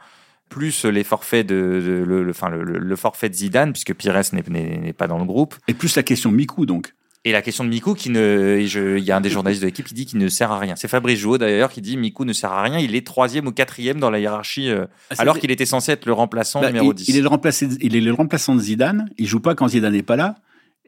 [0.50, 5.20] plus les forfaits de, le, enfin, le, forfait de Zidane, puisque Pires n'est pas dans
[5.20, 5.56] le groupe.
[5.68, 6.94] Et plus la question Mikou, donc.
[7.26, 9.86] Et la question de Mikou, qui ne, il y a un des journalistes de l'équipe
[9.86, 10.76] qui dit qu'il ne sert à rien.
[10.78, 12.80] C'est Fabrice Jouot d'ailleurs qui dit Mikou ne sert à rien.
[12.80, 16.06] Il est troisième ou quatrième dans la hiérarchie, euh, ah, alors qu'il était censé être
[16.06, 17.10] le remplaçant bah, numéro 10.
[17.10, 19.10] Il est le, remplaçant, il est le remplaçant de Zidane.
[19.18, 20.36] Il joue pas quand Zidane n'est pas là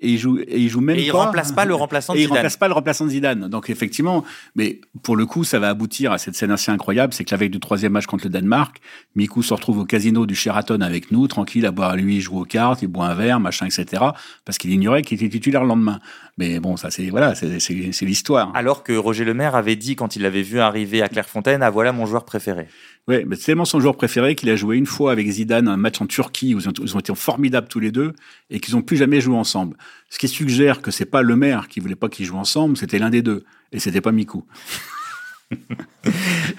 [0.02, 2.22] et il joue et il joue même et il remplace pas le remplaçant de et
[2.22, 2.34] Zidane.
[2.34, 3.48] il remplace pas le remplaçant de Zidane.
[3.48, 7.24] Donc effectivement, mais pour le coup, ça va aboutir à cette scène assez incroyable, c'est
[7.24, 8.82] que la veille du troisième match contre le Danemark,
[9.16, 12.40] Miku se retrouve au casino du Sheraton avec nous, tranquille à boire lui, il joue
[12.40, 14.04] aux cartes, il boit un verre, machin, etc.
[14.44, 16.00] Parce qu'il ignorait qu'il était titulaire le lendemain.
[16.38, 18.52] Mais bon, ça c'est voilà, c'est l'histoire.
[18.56, 21.92] Alors que Roger Lemaire avait dit quand il l'avait vu arriver à Clairefontaine, ah voilà
[21.92, 22.68] mon joueur préféré.
[23.08, 25.78] Ouais, mais c'est tellement son joueur préféré qu'il a joué une fois avec Zidane un
[25.78, 28.14] match en Turquie où ils ont, été formidables tous les deux
[28.50, 29.76] et qu'ils n'ont plus jamais joué ensemble.
[30.10, 33.00] Ce qui suggère que c'est pas le maire qui voulait pas qu'ils jouent ensemble, c'était
[33.00, 34.46] l'un des deux et c'était pas Mikou.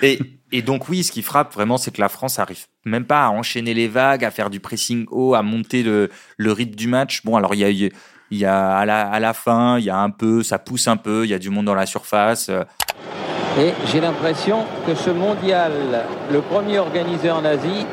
[0.02, 0.18] et,
[0.50, 3.30] et, donc oui, ce qui frappe vraiment, c'est que la France arrive même pas à
[3.30, 7.22] enchaîner les vagues, à faire du pressing haut, à monter le, le rythme du match.
[7.24, 7.88] Bon, alors il y a,
[8.32, 10.88] il y a à la, à la fin, il y a un peu, ça pousse
[10.88, 12.50] un peu, il y a du monde dans la surface.
[13.60, 15.72] Et j'ai l'impression que ce mondial,
[16.30, 17.86] le premier organisé en Asie,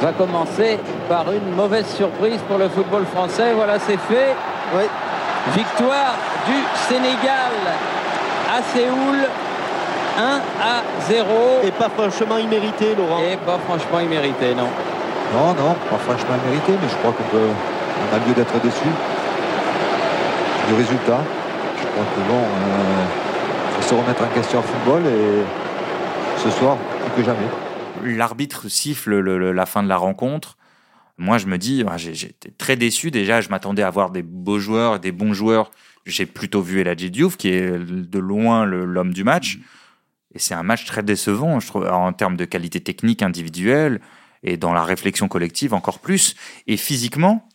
[0.00, 3.52] va commencer par une mauvaise surprise pour le football français.
[3.54, 4.34] Voilà, c'est fait.
[4.74, 4.84] Oui.
[5.54, 6.14] Victoire
[6.46, 6.56] du
[6.88, 7.52] Sénégal
[8.50, 9.18] à Séoul.
[10.18, 11.26] 1 à 0.
[11.62, 13.20] Et pas franchement immérité, Laurent.
[13.20, 14.68] Et pas franchement immérité, non.
[15.34, 18.88] Non, non, pas franchement immérité, mais je crois qu'on peut, on a lieu d'être déçu
[20.66, 21.24] du résultat.
[21.80, 25.44] Je crois que bon, euh, se remettre en question en football et
[26.42, 28.16] ce soir, plus que jamais.
[28.16, 30.56] L'arbitre siffle la fin de la rencontre.
[31.18, 33.10] Moi, je me dis, ah, j'étais très déçu.
[33.10, 35.70] Déjà, je m'attendais à voir des beaux joueurs, des bons joueurs.
[36.04, 39.58] J'ai plutôt vu Eladji Diouf, qui est de loin l'homme du match.
[40.34, 44.00] Et c'est un match très décevant, je trouve, en termes de qualité technique individuelle
[44.42, 46.34] et dans la réflexion collective encore plus.
[46.66, 47.48] Et physiquement,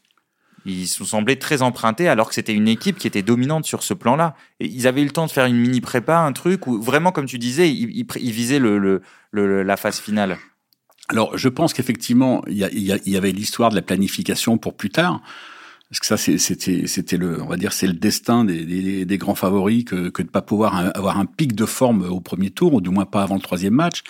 [0.66, 3.94] ils se semblaient très empruntés alors que c'était une équipe qui était dominante sur ce
[3.94, 4.36] plan-là.
[4.60, 7.26] Ils avaient eu le temps de faire une mini prépa, un truc où vraiment, comme
[7.26, 9.02] tu disais, ils, visaient le,
[9.34, 10.38] la phase finale.
[11.10, 15.22] Alors, je pense qu'effectivement, il y, avait l'histoire de la planification pour plus tard.
[15.90, 19.84] Parce que ça, c'était, c'était le, on va dire, c'est le destin des, grands favoris
[19.84, 22.90] que, que de pas pouvoir avoir un pic de forme au premier tour, ou du
[22.90, 24.04] moins pas avant le troisième match.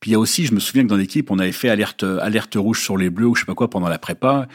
[0.00, 2.04] Puis il y a aussi, je me souviens que dans l'équipe, on avait fait alerte,
[2.04, 4.48] alerte rouge sur les bleus ou je sais pas quoi pendant la prépa.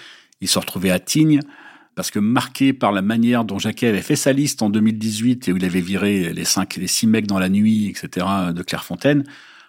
[0.45, 1.39] Il se retrouvait à Tignes
[1.95, 5.51] parce que marqué par la manière dont Jacquet avait fait sa liste en 2018 et
[5.51, 8.27] où il avait viré les cinq, les six mecs dans la nuit, etc.
[8.53, 9.23] de Clairefontaine,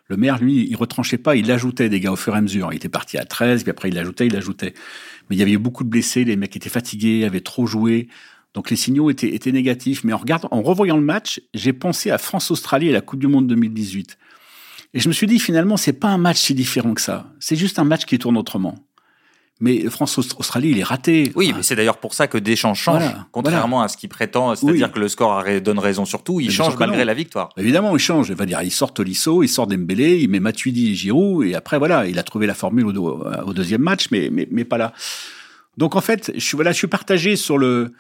[0.08, 2.74] le maire, lui, il retranchait pas, il ajoutait des gars au fur et à mesure.
[2.74, 4.74] Il était parti à 13, puis après il ajoutait, il ajoutait.
[5.30, 8.08] Mais il y avait beaucoup de blessés, les mecs étaient fatigués, avaient trop joué.
[8.52, 10.04] Donc les signaux étaient, étaient négatifs.
[10.04, 13.28] Mais en regardant, en revoyant le match, j'ai pensé à France-Australie et la Coupe du
[13.28, 14.18] Monde 2018.
[14.92, 17.32] Et je me suis dit, finalement, c'est pas un match si différent que ça.
[17.40, 18.76] C'est juste un match qui tourne autrement.
[19.58, 21.32] Mais France-Australie, il est raté.
[21.34, 24.92] Oui, mais c'est d'ailleurs pour ça que Deschamps change, contrairement à ce qu'il prétend, c'est-à-dire
[24.92, 27.50] que le score donne raison sur tout, il change malgré la victoire.
[27.56, 28.28] Évidemment, il change.
[28.28, 31.54] Il va dire, il sort Tolisso, il sort Dembélé, il met Matuidi et Giroud, et
[31.54, 34.92] après, voilà, il a trouvé la formule au, deuxième match, mais, mais, mais, pas là.
[35.78, 37.92] Donc, en fait, je suis, voilà, je suis partagé sur le,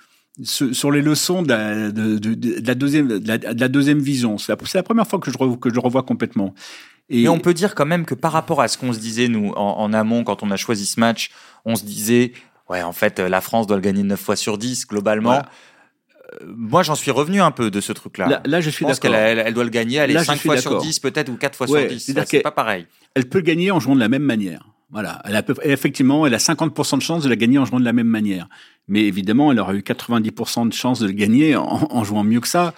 [0.42, 4.36] sur les leçons de la, de, de, la deuxième, de la, deuxième vision.
[4.36, 6.54] C'est la, première fois que je, que je revois complètement.
[7.08, 9.28] Et Mais on peut dire quand même que par rapport à ce qu'on se disait,
[9.28, 11.30] nous, en, amont, quand on a choisi ce match,
[11.64, 12.32] on se disait,
[12.68, 15.34] ouais, en fait, la France doit le gagner 9 fois sur 10, globalement.
[15.34, 15.40] Euh,
[16.56, 18.42] moi, j'en suis revenu un peu de ce truc-là.
[18.44, 18.96] Là, je suis d'accord.
[18.96, 21.36] Je pense qu'elle elle, doit le gagner, elle est 5 fois sur 10 peut-être, ou
[21.36, 22.14] 4 fois sur 10.
[22.26, 22.86] C'est pas pareil.
[23.14, 24.66] Elle peut le gagner en jouant de la même manière.
[24.90, 25.20] Voilà.
[25.24, 27.92] Elle a, effectivement, elle a 50% de chance de la gagner en jouant de la
[27.92, 28.48] même manière.
[28.88, 32.40] Mais évidemment, elle aurait eu 90% de chance de le gagner en, en jouant mieux
[32.40, 32.74] que ça.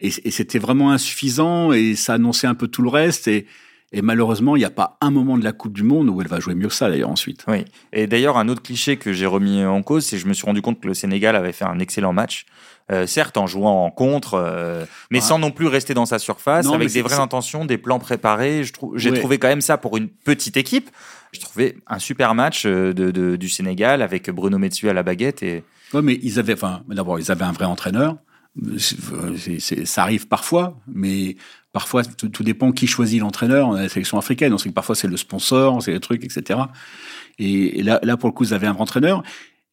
[0.00, 3.28] Et, et c'était vraiment insuffisant et ça annonçait un peu tout le reste.
[3.28, 3.46] Et,
[3.92, 6.28] Et malheureusement, il n'y a pas un moment de la Coupe du Monde où elle
[6.28, 7.44] va jouer mieux que ça, d'ailleurs, ensuite.
[7.48, 7.64] Oui.
[7.92, 10.46] Et d'ailleurs, un autre cliché que j'ai remis en cause, c'est que je me suis
[10.46, 12.46] rendu compte que le Sénégal avait fait un excellent match.
[12.90, 16.66] Euh, certes, en jouant en contre, euh, mais sans non plus rester dans sa surface,
[16.66, 18.62] Non, avec des vraies intentions, des plans préparés.
[18.96, 19.18] J'ai Ouais.
[19.18, 20.90] trouvé quand même ça pour une petite équipe.
[21.32, 25.02] Je trouvais un super match euh, de, de- du Sénégal avec Bruno Metsu à la
[25.02, 25.62] baguette et
[25.94, 28.16] Ouais, mais ils avaient, enfin, d'abord, ils avaient un vrai entraîneur.
[29.58, 31.36] Ça arrive parfois, mais
[31.72, 34.52] parfois, tout, dépend qui choisit l'entraîneur dans la sélection africaine.
[34.52, 36.60] On sait que parfois, c'est le sponsor, c'est le truc, etc.
[37.38, 39.22] Et, et là, là, pour le coup, ils avaient un entraîneur.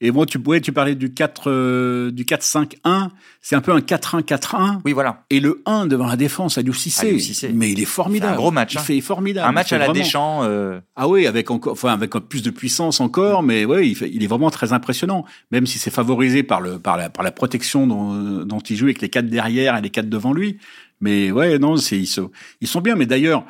[0.02, 3.10] Et bon, tu, ouais, tu parlais du 4, euh, du 4-5-1.
[3.42, 4.80] C'est un peu un 4-1-4-1.
[4.86, 5.26] oui voilà.
[5.30, 7.52] Et le 1 devant la défense, Aliou Cissé.
[7.54, 8.32] Mais il est formidable.
[8.32, 8.82] C'est un gros match, Il hein.
[8.82, 9.48] fait formidable.
[9.48, 10.44] Un match à la vraiment- Deschamps.
[10.44, 14.10] euh, ah oui, avec encore, enfin avec plus de puissance encore, mais ouais, il, fait-
[14.14, 15.26] il est vraiment très impressionnant.
[15.52, 18.86] Même si c'est favorisé par le par la par la protection dont, dont il joue
[18.86, 20.60] avec les quatre derrière et les quatre devant lui.
[21.02, 22.32] Mais ouais, non, c'est ils sont
[22.62, 22.96] ils sont bien.
[22.96, 23.44] Mais d'ailleurs,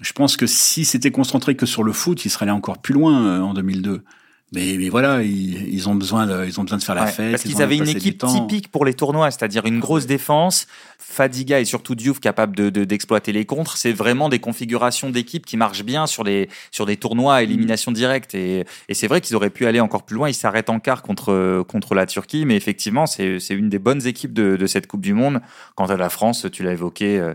[0.00, 2.92] je pense que si c'était concentré que sur le foot, il serait allé encore plus
[2.94, 4.02] loin euh, en 2002.
[4.54, 7.10] Mais, mais voilà, ils, ils ont besoin de ils ont besoin de faire la Ouais,
[7.10, 7.30] fête.
[7.32, 10.66] parce ils qu'ils avaient une équipe typique pour les tournois, c'est-à-dire une grosse défense,
[10.98, 13.76] Fadiga et surtout Diouf capable de, de- d'exploiter les contres.
[13.76, 17.92] C'est vraiment des configurations d'équipe qui marchent bien sur les sur des tournois à élimination
[17.92, 18.34] directe.
[18.34, 20.28] Et, et c'est vrai qu'ils auraient pu aller encore plus loin.
[20.28, 24.06] Ils s'arrêtent en quart contre contre la Turquie, mais effectivement, c'est c'est une des bonnes
[24.06, 25.40] équipes de, de cette Coupe du Monde.
[25.74, 27.18] Quant à la France, tu l'as évoqué.
[27.18, 27.34] euh,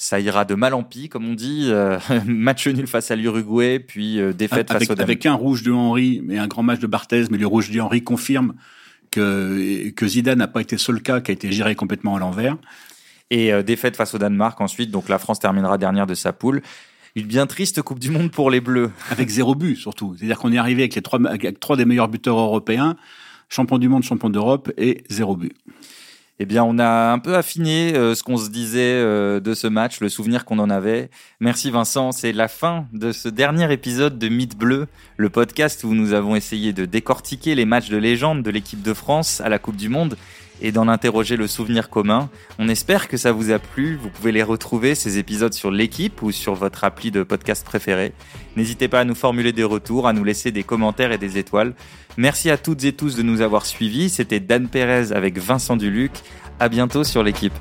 [0.00, 1.66] ça ira de mal en pis, comme on dit.
[1.70, 5.10] euh, match nul face à l'Uruguay, puis euh, défaite avec, face au Danemark.
[5.10, 7.80] avec un rouge de Henry et un grand match de Barthez, mais le rouge de
[7.80, 8.54] Henry confirme
[9.10, 12.56] que, que Zidane n'a pas été seul cas, qui a été géré complètement à l'envers.
[13.30, 14.92] et euh, défaite face au Danemark ensuite.
[14.92, 16.62] Donc la France terminera dernière de sa poule.
[17.16, 18.92] Une bien triste Coupe du Monde pour les Bleus.
[19.10, 20.14] Avec zéro but, surtout.
[20.16, 22.94] C'est-à-dire qu'on est arrivé avec les trois, avec trois des meilleurs buteurs européens,
[23.48, 25.56] champion du monde, champion d'Europe, et zéro but.
[26.40, 29.66] Eh bien, on a un peu affiné euh, ce qu'on se disait euh, de ce
[29.66, 31.10] match, le souvenir qu'on en avait.
[31.40, 34.86] Merci Vincent, c'est la fin de ce dernier épisode de Mythe Bleu,
[35.16, 38.94] le podcast où nous avons essayé de décortiquer les matchs de légende de l'équipe de
[38.94, 40.16] France à la Coupe du Monde
[40.62, 42.28] et d'en interroger le souvenir commun.
[42.58, 43.98] On espère que ça vous a plu.
[44.00, 48.12] Vous pouvez les retrouver, ces épisodes, sur l'équipe ou sur votre appli de podcast préféré.
[48.56, 51.74] N'hésitez pas à nous formuler des retours, à nous laisser des commentaires et des étoiles.
[52.16, 54.08] Merci à toutes et tous de nous avoir suivis.
[54.10, 56.12] C'était Dan Perez avec Vincent Duluc.
[56.60, 57.54] À bientôt sur l'équipe.